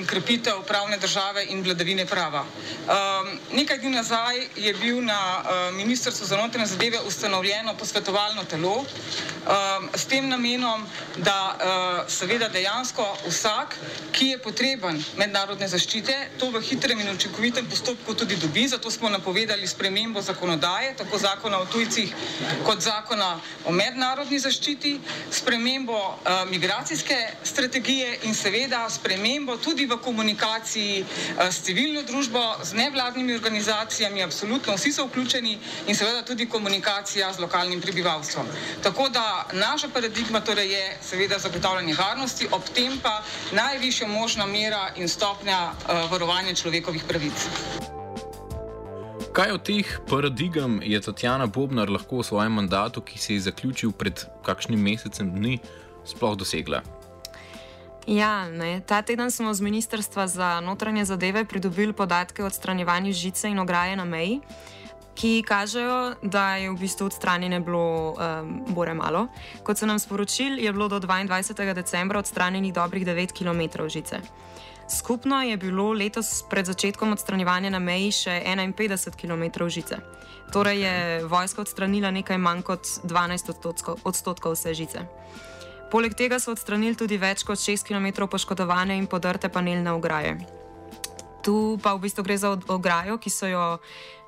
in 0.00 0.06
krepitev 0.06 0.62
pravne 0.64 0.96
države 0.96 1.44
in 1.52 1.60
vladavine 1.62 2.06
prava. 2.06 2.40
Um, 2.40 3.28
nekaj 3.52 3.78
dni 3.78 3.90
nazaj 3.90 4.40
je 4.56 4.72
bil 4.80 5.04
na 5.04 5.20
uh, 5.36 5.74
Ministrstvu 5.76 6.26
za 6.26 6.36
notranje 6.36 6.66
zadeve 6.66 7.00
ustanovljeno 7.06 7.74
posvetovalno 7.76 8.44
telo 8.44 8.76
um, 8.80 9.88
s 9.94 10.04
tem 10.08 10.28
namenom, 10.28 10.86
da 11.16 11.27
uh, 11.34 12.08
seveda 12.08 12.48
dejansko 12.48 13.04
vsak, 13.28 13.74
ki 14.12 14.30
je 14.32 14.38
potreben 14.42 14.96
mednarodne 15.18 15.68
zaščite, 15.68 16.14
to 16.40 16.50
v 16.54 16.62
hitrem 16.64 17.00
in 17.02 17.10
učinkovitem 17.12 17.66
postopku 17.68 18.14
tudi 18.14 18.36
dobi. 18.40 18.66
Zato 18.68 18.90
smo 18.90 19.10
napovedali 19.12 19.66
spremembo 19.66 20.22
zakonodaje, 20.22 20.94
tako 20.96 21.18
zakona 21.18 21.60
o 21.60 21.66
tujcih 21.66 22.14
kot 22.64 22.80
zakona 22.80 23.40
o 23.64 23.72
mednarodni 23.72 24.38
zaščiti, 24.40 24.94
spremembo 25.30 25.98
uh, 25.98 26.48
migracijske 26.50 27.18
strategije 27.44 28.18
in 28.30 28.34
seveda 28.34 28.86
spremembo 28.90 29.56
tudi 29.56 29.86
v 29.86 30.00
komunikaciji 30.02 31.04
uh, 31.04 31.44
s 31.50 31.62
civilno 31.68 32.02
družbo, 32.02 32.42
z 32.62 32.78
nevladnimi 32.78 33.34
organizacijami, 33.34 34.22
absolutno 34.22 34.76
vsi 34.78 34.92
so 34.92 35.06
vključeni 35.10 35.58
in 35.86 35.94
seveda 35.94 36.22
tudi 36.22 36.48
komunikacija 36.48 37.32
z 37.32 37.44
lokalnim 37.44 37.80
prebivalstvom. 37.80 38.46
Tako 38.82 39.08
da 39.08 39.46
naša 39.52 39.88
paradigma 39.92 40.40
torej 40.40 40.72
je 40.72 40.84
seveda 41.02 41.17
zagotavljanje 41.38 41.94
varnosti, 41.94 42.48
ob 42.52 42.62
tem 42.74 42.98
pa 43.02 43.22
najvišja 43.52 44.08
možna 44.08 44.46
mera 44.46 44.92
in 44.96 45.08
stopnja 45.08 45.70
uh, 45.72 46.10
varovanja 46.10 46.54
človekovih 46.54 47.04
pravic. 47.08 47.48
Kaj 49.32 49.50
od 49.50 49.62
teh 49.62 49.98
paradigem 50.10 50.80
je 50.82 51.00
Tatjana 51.00 51.46
Bobnar 51.46 51.90
lahko 51.90 52.18
v 52.18 52.26
svojem 52.26 52.52
mandatu, 52.52 53.00
ki 53.00 53.18
se 53.18 53.34
je 53.34 53.40
zaključil 53.40 53.92
pred 53.92 54.24
kakšnim 54.42 54.80
mesecem 54.82 55.30
dni, 55.34 55.58
sploh 56.06 56.36
dosegla? 56.36 56.82
Ja, 58.08 58.48
ne. 58.48 58.80
ta 58.80 59.02
teden 59.02 59.30
smo 59.30 59.54
z 59.54 59.60
Ministrstva 59.60 60.26
za 60.26 60.60
notranje 60.60 61.04
zadeve 61.04 61.44
pridobili 61.44 61.92
podatke 61.92 62.42
o 62.42 62.46
odstranjevanju 62.46 63.12
žice 63.12 63.50
in 63.50 63.58
ograje 63.58 63.96
na 63.96 64.04
meji, 64.04 64.40
ki 65.18 65.42
kažejo, 65.42 66.14
da 66.22 66.56
je 66.56 66.70
v 66.70 66.78
bistvu 66.78 67.10
odstranjene 67.10 67.58
bilo 67.60 68.14
um, 68.14 68.62
bore 68.70 68.94
malo. 68.94 69.26
Kot 69.66 69.78
so 69.78 69.86
nam 69.86 69.98
sporočili, 69.98 70.62
je 70.62 70.72
bilo 70.72 70.88
do 70.88 71.00
22. 71.00 71.74
decembra 71.74 72.18
odstranjenih 72.18 72.74
dobrih 72.74 73.06
9 73.06 73.34
km 73.34 73.88
žice. 73.88 74.20
Skupno 74.88 75.42
je 75.42 75.56
bilo 75.56 75.92
letos 75.92 76.44
pred 76.50 76.66
začetkom 76.66 77.12
odstranjevanja 77.12 77.70
na 77.70 77.78
meji 77.78 78.12
še 78.12 78.42
51 78.46 79.18
km 79.18 79.66
žice. 79.68 79.98
Torej 80.52 80.80
je 80.80 81.24
vojska 81.28 81.60
odstranila 81.60 82.10
nekaj 82.10 82.38
manj 82.38 82.62
kot 82.62 82.86
12 83.04 83.50
odstotkov, 83.50 83.98
odstotkov 84.04 84.54
vse 84.54 84.74
žice. 84.74 85.02
Poleg 85.90 86.14
tega 86.14 86.38
so 86.38 86.54
odstranili 86.54 86.96
tudi 86.96 87.18
več 87.18 87.42
kot 87.44 87.58
6 87.58 87.84
km 87.84 88.28
poškodovane 88.30 88.96
in 88.96 89.06
podrte 89.06 89.48
panelne 89.48 89.92
ograje. 89.92 90.57
Tu 91.42 91.78
pa 91.82 91.94
v 91.94 92.02
bistvu 92.02 92.24
gre 92.26 92.36
za 92.38 92.50
ograjo, 92.68 93.18
ki 93.18 93.30
so 93.30 93.46
jo 93.46 93.78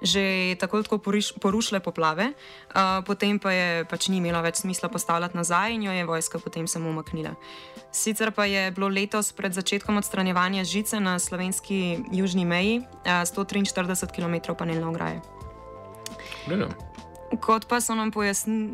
že 0.00 0.56
tako 0.56 0.80
tako 0.82 0.96
porušile 1.40 1.80
poplave, 1.84 2.32
uh, 2.32 3.04
potem 3.04 3.36
pa 3.36 3.52
je 3.52 3.84
pač 3.84 4.08
ni 4.08 4.16
imelo 4.16 4.40
več 4.40 4.64
smisla 4.64 4.88
postavljati 4.88 5.36
nazaj 5.36 5.76
in 5.76 5.82
jo 5.84 5.92
je 5.92 6.08
vojska 6.08 6.40
potem 6.40 6.64
samo 6.64 6.88
umaknila. 6.88 7.36
Sicer 7.92 8.32
pa 8.32 8.48
je 8.48 8.70
bilo 8.72 8.88
letos 8.88 9.32
pred 9.36 9.52
začetkom 9.52 10.00
odstranjevanja 10.00 10.64
žice 10.64 11.00
na 11.00 11.18
slovenski 11.18 12.00
južni 12.12 12.48
meji 12.48 12.80
uh, 12.80 13.28
143 13.28 14.08
km 14.08 14.56
panelne 14.56 14.88
ograje. 14.88 15.20
Bilo. 16.48 16.89
Kot 17.38 17.68
pa 17.68 17.78
so 17.80 17.94
nam 17.94 18.10
pojasnili, 18.10 18.66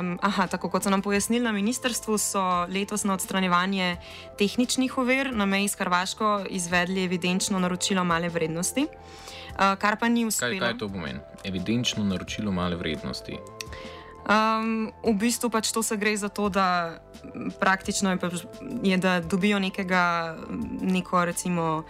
um, 0.00 0.18
tako 0.50 0.68
kot 0.68 0.84
so 0.84 0.90
nam 0.90 1.02
pojasnili 1.02 1.44
na 1.44 1.52
ministrstvu, 1.52 2.18
so 2.18 2.42
letos 2.68 3.04
na 3.04 3.14
odstranjevanje 3.16 3.96
tehničnih 4.38 4.98
ovir 4.98 5.32
na 5.32 5.46
meji 5.46 5.68
s 5.68 5.78
Hrvaško 5.80 6.44
izvedli 6.50 7.04
evidenčno 7.04 7.58
naročilo 7.58 8.04
male 8.04 8.28
vrednosti, 8.28 8.84
uh, 8.84 9.78
kar 9.80 9.96
pa 9.96 10.08
ni 10.08 10.26
uspelo. 10.26 10.60
Kaj, 10.60 10.60
kaj 10.60 10.78
to 10.78 10.88
pomeni? 10.88 11.20
Evidenčno 11.44 12.04
naročilo 12.04 12.52
male 12.52 12.76
vrednosti. 12.76 13.38
Um, 14.28 14.92
v 15.00 15.14
bistvu 15.16 15.48
pač 15.48 15.72
to 15.72 15.80
se 15.80 15.96
gre 15.96 16.12
za 16.16 16.28
to, 16.28 16.52
da 16.52 17.00
praktično 17.60 18.10
je, 18.12 18.18
je 18.82 18.96
da 19.00 19.20
dobijo 19.20 19.58
nekega, 19.58 20.36
neko 20.84 21.24
recimo 21.24 21.84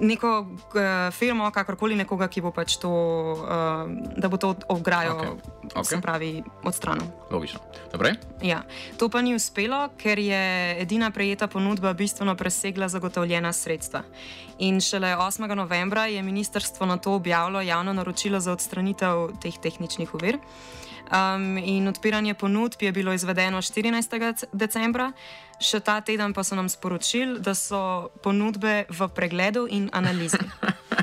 neko 0.00 0.40
uh, 0.40 1.12
firmo, 1.12 1.50
kakorkoli 1.50 1.96
nekoga, 1.96 2.28
ki 2.28 2.40
bo 2.44 2.50
pač 2.54 2.76
to, 2.82 2.90
uh, 2.90 3.86
da 4.16 4.28
bo 4.28 4.36
to 4.36 4.54
ograjo, 4.68 5.16
okay. 5.16 5.30
Okay. 5.74 5.84
se 5.84 6.00
pravi, 6.00 6.30
odstranil. 6.64 7.08
Logično. 7.30 7.60
Dobre? 7.92 8.14
Ja. 8.42 8.62
To 8.98 9.08
pa 9.08 9.22
ni 9.22 9.34
uspelo, 9.34 9.88
ker 9.98 10.18
je 10.18 10.42
edina 10.82 11.10
prejeta 11.10 11.48
ponudba 11.48 11.92
bistveno 11.92 12.36
presegla 12.36 12.88
zagotovljena 12.88 13.52
sredstva. 13.52 14.02
In 14.58 14.80
šele 14.80 15.16
8. 15.16 15.54
novembra 15.54 16.06
je 16.06 16.22
ministrstvo 16.22 16.86
na 16.86 16.96
to 16.96 17.14
objavilo 17.14 17.60
javno 17.60 17.92
naročilo 17.92 18.40
za 18.40 18.52
odstranitev 18.52 19.36
teh 19.42 19.58
tehničnih 19.62 20.14
uvir. 20.14 20.38
Um, 21.06 21.58
in 21.58 21.88
odpiranje 21.88 22.34
ponudb 22.34 22.82
je 22.82 22.92
bilo 22.92 23.12
izvedeno 23.12 23.58
14. 23.62 24.46
decembra, 24.52 25.12
še 25.60 25.80
ta 25.80 26.00
teden 26.00 26.34
pa 26.34 26.44
so 26.44 26.56
nam 26.56 26.68
sporočili, 26.68 27.40
da 27.40 27.54
so 27.54 28.10
ponudbe 28.22 28.84
v 28.88 29.08
pregledu 29.14 29.66
in 29.70 29.88
analizi. 29.92 30.40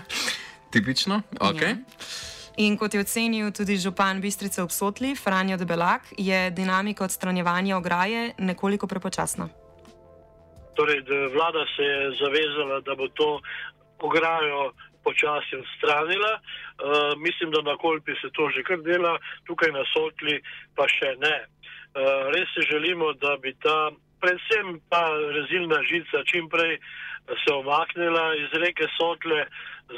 Tipično, 0.74 1.22
ok. 1.40 1.62
Ja. 1.62 1.76
In 2.58 2.78
kot 2.78 2.94
je 2.94 3.02
ocenil 3.02 3.50
tudi 3.50 3.80
župan 3.82 4.22
Bistrice 4.22 4.62
obsotli, 4.62 5.16
Franjo 5.18 5.58
Debelak, 5.58 6.14
je 6.18 6.52
dinamika 6.54 7.04
odstranjevanja 7.04 7.78
ograje 7.78 8.34
nekoliko 8.38 8.88
prepočasna. 8.88 9.50
Torej, 10.78 11.02
vlada 11.34 11.66
se 11.76 11.84
je 11.84 12.12
zavezala, 12.22 12.82
da 12.86 12.96
bo 12.96 13.08
to 13.08 13.42
ograjo 14.00 14.74
počasi 15.04 15.56
odstranila. 15.64 16.32
Uh, 16.38 17.18
mislim, 17.18 17.52
da 17.52 17.62
na 17.62 17.78
kolpi 17.78 18.12
se 18.22 18.30
to 18.34 18.50
že 18.50 18.64
kar 18.64 18.80
dela, 18.82 19.18
tukaj 19.46 19.72
na 19.72 19.84
sotli 19.94 20.42
pa 20.76 20.88
še 20.88 21.16
ne. 21.26 21.38
Uh, 21.94 22.34
res 22.34 22.50
se 22.54 22.62
želimo, 22.72 23.14
da 23.14 23.38
bi 23.42 23.54
ta, 23.62 23.92
predvsem 24.24 24.80
pa 24.90 25.04
rezilna 25.38 25.80
žica, 25.92 26.24
čim 26.32 26.50
prej 26.50 26.78
se 27.44 27.54
omaknila 27.54 28.26
iz 28.36 28.52
reke 28.64 28.88
Sotle, 28.98 29.46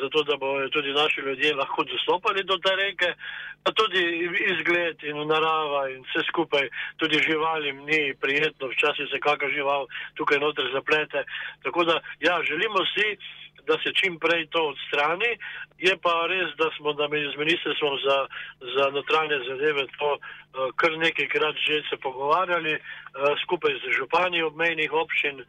zato 0.02 0.24
da 0.24 0.38
bodo 0.38 0.70
tudi 0.70 0.92
naši 0.94 1.22
ljudje 1.22 1.56
lahko 1.56 1.84
dostopali 1.84 2.44
do 2.44 2.58
te 2.58 2.76
reke, 2.76 3.14
pa 3.64 3.72
tudi 3.72 4.02
izgled 4.54 5.04
in 5.10 5.18
narava 5.32 5.90
in 5.90 6.04
vse 6.08 6.26
skupaj, 6.30 6.70
tudi 6.98 7.22
živalim 7.28 7.78
ni 7.90 8.14
prijetno, 8.22 8.70
včasih 8.74 9.10
se 9.12 9.20
kakšna 9.26 9.50
žival 9.58 9.88
tukaj 10.18 10.40
noter 10.40 10.70
zaplete. 10.74 11.26
Tako 11.64 11.84
da, 11.90 12.00
ja, 12.20 12.42
želimo 12.50 12.86
si, 12.94 13.08
da 13.68 13.76
se 13.84 13.94
čim 14.00 14.20
prej 14.20 14.48
to 14.54 14.62
odstrani. 14.72 15.32
Je 15.78 15.94
pa 16.04 16.14
res, 16.32 16.50
da 16.62 16.68
smo 16.78 16.94
z 16.94 17.36
ministrstvom 17.44 17.94
za, 18.06 18.18
za 18.76 18.86
notranje 18.96 19.38
zadeve 19.50 19.84
to 20.00 20.12
uh, 20.16 20.22
kar 20.76 20.92
nekajkrat 20.98 21.56
že 21.68 21.82
se 21.90 21.96
pogovarjali 21.98 22.74
uh, 22.74 22.82
skupaj 23.44 23.74
z 23.84 23.96
župani 23.98 24.42
obmejnih 24.42 24.94
občin 24.94 25.44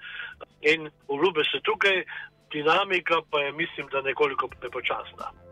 in 0.62 0.90
obljube 1.08 1.44
se 1.44 1.60
tukaj, 1.62 2.04
dinamika 2.52 3.22
pa 3.30 3.40
je 3.40 3.52
mislim, 3.52 3.86
da 3.92 4.02
nekoliko 4.02 4.48
prepočasna. 4.48 5.46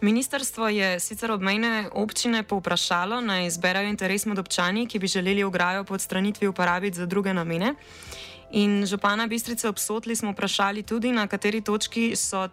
Ministrstvo 0.00 0.68
je 0.68 1.00
sicer 1.00 1.30
obmejne 1.30 1.88
občine 1.92 2.42
povprašalo, 2.42 3.20
naj 3.20 3.46
izberajo 3.46 3.88
interes 3.88 4.24
med 4.26 4.38
občani, 4.38 4.86
ki 4.88 4.98
bi 4.98 5.06
želeli 5.06 5.44
ograjo 5.44 5.84
po 5.84 5.94
odstranitvi 5.94 6.48
uporabiti 6.48 6.96
za 6.96 7.06
druge 7.06 7.34
namene. 7.34 7.74
In 8.52 8.86
župana 8.86 9.26
Bistrice 9.26 9.68
obsotli 9.68 10.16
smo 10.16 10.32
vprašali 10.32 10.82
tudi, 10.82 11.12
na 11.12 11.26
kateri 11.26 11.60
točki 11.62 12.16
so 12.16 12.48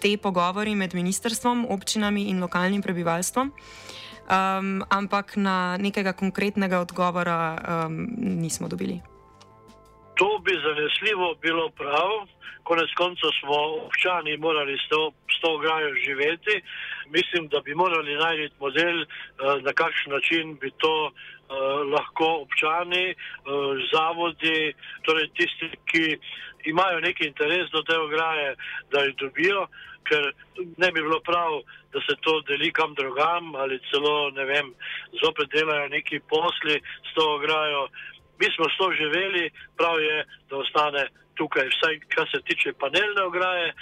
te 0.00 0.16
pogovori 0.16 0.74
med 0.74 0.94
ministrstvom, 0.94 1.66
občinami 1.68 2.24
in 2.32 2.40
lokalnim 2.40 2.82
prebivalstvom. 2.82 3.52
Um, 3.52 4.82
ampak 4.88 5.36
na 5.36 5.76
nekega 5.76 6.12
konkretnega 6.12 6.80
odgovora 6.80 7.58
um, 7.58 8.08
nismo 8.18 8.68
dobili. 8.68 9.00
To 10.14 10.40
bi 10.44 10.52
zanesljivo 10.56 11.34
bilo 11.42 11.68
prav, 11.70 12.10
konec 12.64 12.88
koncev 12.96 13.30
smo 13.40 13.56
občani 13.86 14.36
morali 14.36 14.78
s 14.78 14.88
to, 14.88 15.12
s 15.28 15.40
to 15.40 15.58
grajo 15.58 15.94
živeti. 16.06 16.62
Mislim, 17.10 17.48
da 17.48 17.60
bi 17.60 17.74
morali 17.74 18.16
najti 18.16 18.54
model, 18.60 18.96
uh, 19.02 19.06
na 19.62 19.72
kakšen 19.72 20.12
način 20.12 20.56
bi 20.60 20.70
to 20.70 21.12
Eh, 21.41 21.41
lahko 21.94 22.28
občani, 22.44 23.12
uh, 23.12 23.76
zavodi, 23.92 24.72
torej 25.06 25.28
tisti, 25.36 25.70
ki 25.90 26.04
imajo 26.70 27.00
neki 27.00 27.26
interes 27.26 27.70
do 27.70 27.82
te 27.82 27.96
ograje, 27.98 28.54
da 28.92 29.04
jih 29.04 29.16
dobijo, 29.16 29.66
ker 30.08 30.32
ne 30.76 30.90
bi 30.92 31.02
bilo 31.02 31.20
prav, 31.20 31.60
da 31.92 32.00
se 32.00 32.16
to 32.20 32.40
deli 32.48 32.72
kam 32.72 32.94
drugam 32.94 33.54
ali 33.54 33.80
celo, 33.90 34.30
ne 34.30 34.44
vem, 34.44 34.72
zopet 35.22 35.50
delajo 35.52 35.88
neki 35.88 36.20
posli 36.28 36.80
s 37.08 37.14
to 37.14 37.34
ograjo. 37.34 37.88
Mi 38.40 38.48
smo 38.54 38.68
s 38.68 38.78
to 38.78 38.92
živeli, 38.92 39.50
prav 39.76 40.00
je, 40.00 40.24
da 40.50 40.56
ostane 40.56 41.06
tukaj, 41.36 41.68
vsaj 41.68 42.00
kar 42.14 42.28
se 42.32 42.42
tiče 42.48 42.72
panelne 42.72 43.22
ograje. 43.22 43.74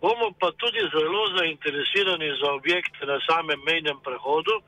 Bomo 0.00 0.28
pa 0.40 0.52
tudi 0.60 0.82
zelo 0.94 1.22
zainteresirani 1.38 2.28
za 2.40 2.52
objekte 2.52 3.06
na 3.06 3.18
samem 3.28 3.60
mejnem 3.66 3.98
prehodu. 4.04 4.60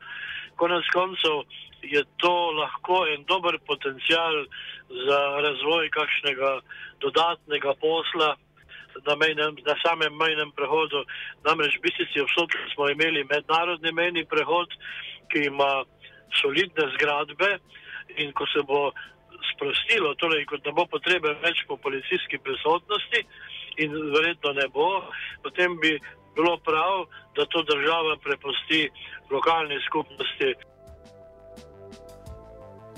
Konec 0.59 0.85
koncev, 0.93 1.43
je 1.81 2.03
to 2.19 2.35
lahko 2.59 3.05
en 3.07 3.23
dober 3.23 3.55
potencial 3.67 4.43
za 5.07 5.19
razvoj 5.45 5.89
kakšnega 5.95 6.51
dodatnega 6.99 7.73
posla 7.79 8.35
na, 9.07 9.15
mejnem, 9.15 9.55
na 9.65 9.75
samem 9.85 10.13
mejnem 10.17 10.51
prehodu. 10.51 11.05
Namreč 11.45 11.77
v 11.77 11.85
Bistrici 11.87 12.21
obsodki 12.21 12.57
smo 12.73 12.89
imeli 12.89 13.23
mednarodni 13.29 13.93
mejni 13.95 14.25
prehod, 14.25 14.73
ki 15.31 15.47
ima 15.47 15.85
solidne 16.41 16.89
zgradbe 16.95 17.57
in 18.17 18.33
ko 18.33 18.45
se 18.53 18.63
bo 18.65 18.89
sprostilo, 19.53 20.15
torej 20.19 20.45
kot 20.49 20.65
ne 20.65 20.73
bo 20.75 20.85
potrebe 20.89 21.35
več 21.43 21.63
po 21.67 21.77
policijski 21.77 22.41
prisotnosti 22.43 23.23
in 23.79 23.93
verjetno 24.15 24.53
ne 24.57 24.67
bo, 24.73 24.89
potem 25.43 25.77
bi 25.79 25.95
bilo 26.35 26.57
prav, 26.65 27.05
da 27.35 27.45
to 27.45 27.63
država 27.63 28.17
prepusti 28.23 28.89
lokalni 29.31 29.77
skupnosti. 29.87 30.55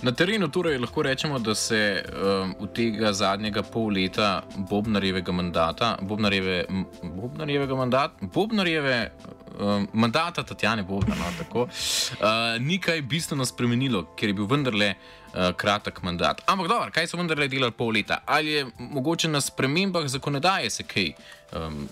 Na 0.02 0.12
terenu 0.12 0.48
torej 0.50 0.80
lahko 0.82 1.04
rečemo, 1.06 1.40
da 1.40 1.54
se 1.56 2.04
um, 2.04 2.56
v 2.60 2.68
tega 2.74 3.14
zadnjega 3.14 3.62
pol 3.64 3.92
leta 3.94 4.42
Bobnarjevega 4.70 5.32
mandata, 5.32 5.98
Bobnarjeve, 6.02 6.66
m, 6.70 6.86
Bobnarjevega 7.04 7.76
mandata, 7.76 8.30
Bobnarjeve 8.34 9.12
um, 9.60 9.88
mandata 9.94 10.44
Tatjane 10.44 10.84
Bobnar, 10.84 11.18
no, 11.18 11.30
tako, 11.38 11.68
uh, 11.68 12.58
ni 12.60 12.80
kaj 12.82 13.02
bistveno 13.02 13.46
spremenilo, 13.46 14.08
ker 14.18 14.34
je 14.34 14.40
bil 14.40 14.50
vendarle 14.50 14.96
uh, 14.96 15.52
kratek 15.54 16.02
mandat. 16.02 16.42
Ampak 16.50 16.68
dobro, 16.68 16.90
kaj 16.98 17.08
so 17.08 17.22
vendarle 17.22 17.48
delali 17.48 17.78
pol 17.78 17.94
leta? 17.94 18.24
Ali 18.26 18.58
je 18.58 18.66
mogoče 18.80 19.30
na 19.30 19.42
spremembah 19.42 20.10
zakonodaje 20.10 20.70
se 20.70 20.84
kaj 20.84 21.12
um, 21.54 21.86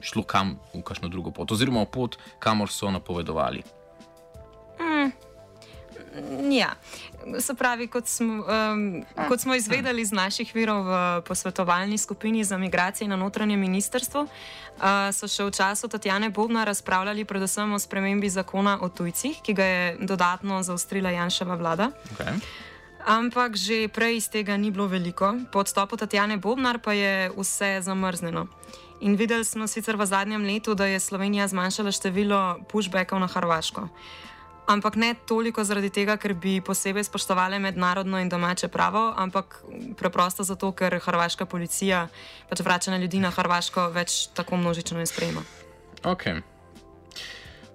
šlo 0.00 0.22
kam 0.22 0.58
v 0.74 0.82
kakšno 0.82 1.08
drugo 1.08 1.30
pot, 1.30 1.52
oziroma 1.52 1.86
v 1.86 1.90
pot, 1.90 2.18
kamor 2.38 2.72
so 2.72 2.90
napovedovali? 2.90 3.62
Mm. 4.80 5.12
Ja, 6.50 6.72
se 7.40 7.54
pravi, 7.54 7.86
kot 7.92 8.06
smo, 8.06 8.44
um, 8.44 9.04
kot 9.28 9.40
smo 9.40 9.54
izvedeli 9.54 10.02
iz 10.02 10.12
naših 10.12 10.54
virov 10.54 10.84
v 10.84 11.22
posvetovalni 11.28 11.98
skupini 11.98 12.44
za 12.44 12.58
migracije 12.58 13.08
na 13.08 13.16
notranjem 13.16 13.60
ministrstvu, 13.60 14.22
uh, 14.22 15.10
so 15.12 15.28
še 15.28 15.44
v 15.44 15.52
času 15.52 15.88
Tatjane 15.92 16.30
Bobna 16.30 16.64
razpravljali 16.64 17.24
predvsem 17.24 17.72
o 17.72 17.78
spremembi 17.78 18.30
zakona 18.32 18.78
o 18.80 18.88
tujcih, 18.88 19.42
ki 19.42 19.52
ga 19.52 19.64
je 19.64 19.96
dodatno 20.00 20.62
zaostrila 20.62 21.12
Janševa 21.12 21.54
vlada. 21.54 21.90
Okay. 22.16 22.40
Ampak 23.06 23.54
že 23.54 23.86
prej 23.86 24.16
iz 24.18 24.26
tega 24.32 24.56
ni 24.56 24.70
bilo 24.70 24.88
veliko, 24.88 25.36
po 25.52 25.60
odstopu 25.60 25.96
Tatjane 25.96 26.40
Bobnar 26.40 26.80
pa 26.80 26.96
je 26.96 27.30
vse 27.36 27.78
zamrznjeno. 27.82 28.48
In 29.00 29.16
videli 29.16 29.44
smo 29.44 29.66
sicer 29.66 29.96
v 29.96 30.06
zadnjem 30.06 30.44
letu, 30.44 30.74
da 30.74 30.86
je 30.86 31.00
Slovenija 31.00 31.48
zmanjšala 31.48 31.92
število 31.92 32.64
pushbackov 32.68 33.20
na 33.20 33.26
Hrvaško 33.26 33.88
ampak 34.66 34.96
ne 34.96 35.14
toliko 35.14 35.64
zaradi 35.64 35.90
tega, 35.90 36.16
ker 36.18 36.34
bi 36.34 36.58
posebej 36.60 37.06
spoštovali 37.06 37.58
mednarodno 37.62 38.18
in 38.20 38.28
domače 38.28 38.68
pravo, 38.68 39.14
ampak 39.16 39.62
preprosto 39.96 40.42
zato, 40.42 40.72
ker 40.72 40.98
hrvaška 41.02 41.46
policija 41.46 42.08
pač 42.50 42.60
vračanje 42.60 42.98
ljudi 42.98 43.22
na 43.22 43.30
Hrvaško 43.30 43.88
več 43.94 44.26
tako 44.34 44.56
množično 44.56 44.98
ne 44.98 45.06
sprejema. 45.06 45.42
Ok. 46.04 46.26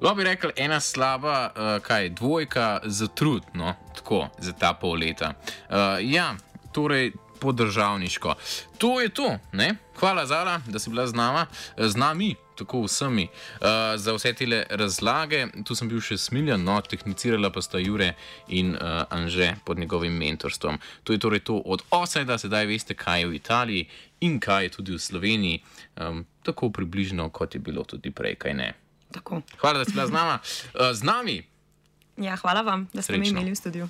Lahko 0.02 0.18
bi 0.18 0.24
rekel, 0.26 0.52
ena 0.58 0.80
slaba, 0.80 1.52
uh, 1.54 1.74
kaj, 1.86 2.10
dvojka 2.18 2.80
za 2.86 3.08
trud, 3.08 3.44
no, 3.54 3.76
tako, 3.96 4.28
za 4.40 4.54
ta 4.54 4.74
pol 4.74 4.98
leta. 4.98 5.36
Uh, 5.70 6.02
ja, 6.02 6.34
torej, 6.74 7.14
podržavniško. 7.42 8.36
To 8.78 9.02
je 9.02 9.10
to, 9.10 9.38
ne? 9.52 9.76
Hvala, 10.00 10.26
Zala, 10.26 10.62
da 10.68 10.80
si 10.80 10.90
bila 10.90 11.08
z, 11.08 11.14
nama, 11.14 11.46
z 11.78 11.96
nami 11.98 12.36
tako 12.64 12.82
vsemi. 12.86 13.28
Uh, 13.28 13.68
za 13.96 14.14
vse 14.14 14.34
te 14.34 14.66
razlage, 14.70 15.48
tu 15.66 15.76
sem 15.76 15.90
bil 15.90 16.02
še 16.02 16.18
smiljen, 16.18 16.62
no, 16.66 16.78
tehnicirala 16.86 17.50
pa 17.54 17.64
sta 17.66 17.82
Jure 17.82 18.14
in 18.48 18.76
uh, 18.76 19.04
Anže 19.10 19.56
pod 19.66 19.80
njegovim 19.82 20.14
mentorstvom. 20.14 20.78
To 21.04 21.14
je 21.14 21.20
torej 21.20 21.42
to 21.50 21.58
od 21.66 21.82
osajda, 21.90 22.38
sedaj 22.38 22.70
veste, 22.70 22.94
kaj 22.94 23.26
je 23.26 23.32
v 23.32 23.40
Italiji 23.40 23.88
in 24.22 24.38
kaj 24.40 24.68
je 24.68 24.74
tudi 24.78 24.94
v 24.94 25.02
Sloveniji, 25.02 25.64
um, 25.98 26.26
tako 26.46 26.70
približno, 26.70 27.30
kot 27.30 27.58
je 27.58 27.62
bilo 27.62 27.84
tudi 27.84 28.14
prej, 28.14 28.38
kaj 28.38 28.54
ne. 28.54 28.74
Tako. 29.12 29.42
Hvala, 29.58 29.82
da 29.82 29.90
ste 29.90 29.98
bila 29.98 30.08
z, 30.08 30.14
nama, 30.14 30.38
uh, 30.38 30.94
z 30.94 31.04
nami. 31.04 31.38
Ja, 32.22 32.38
hvala 32.38 32.62
vam, 32.62 32.88
da 32.94 33.02
ste 33.02 33.18
me 33.18 33.28
imeli 33.28 33.52
v 33.52 33.58
studiu. 33.58 33.90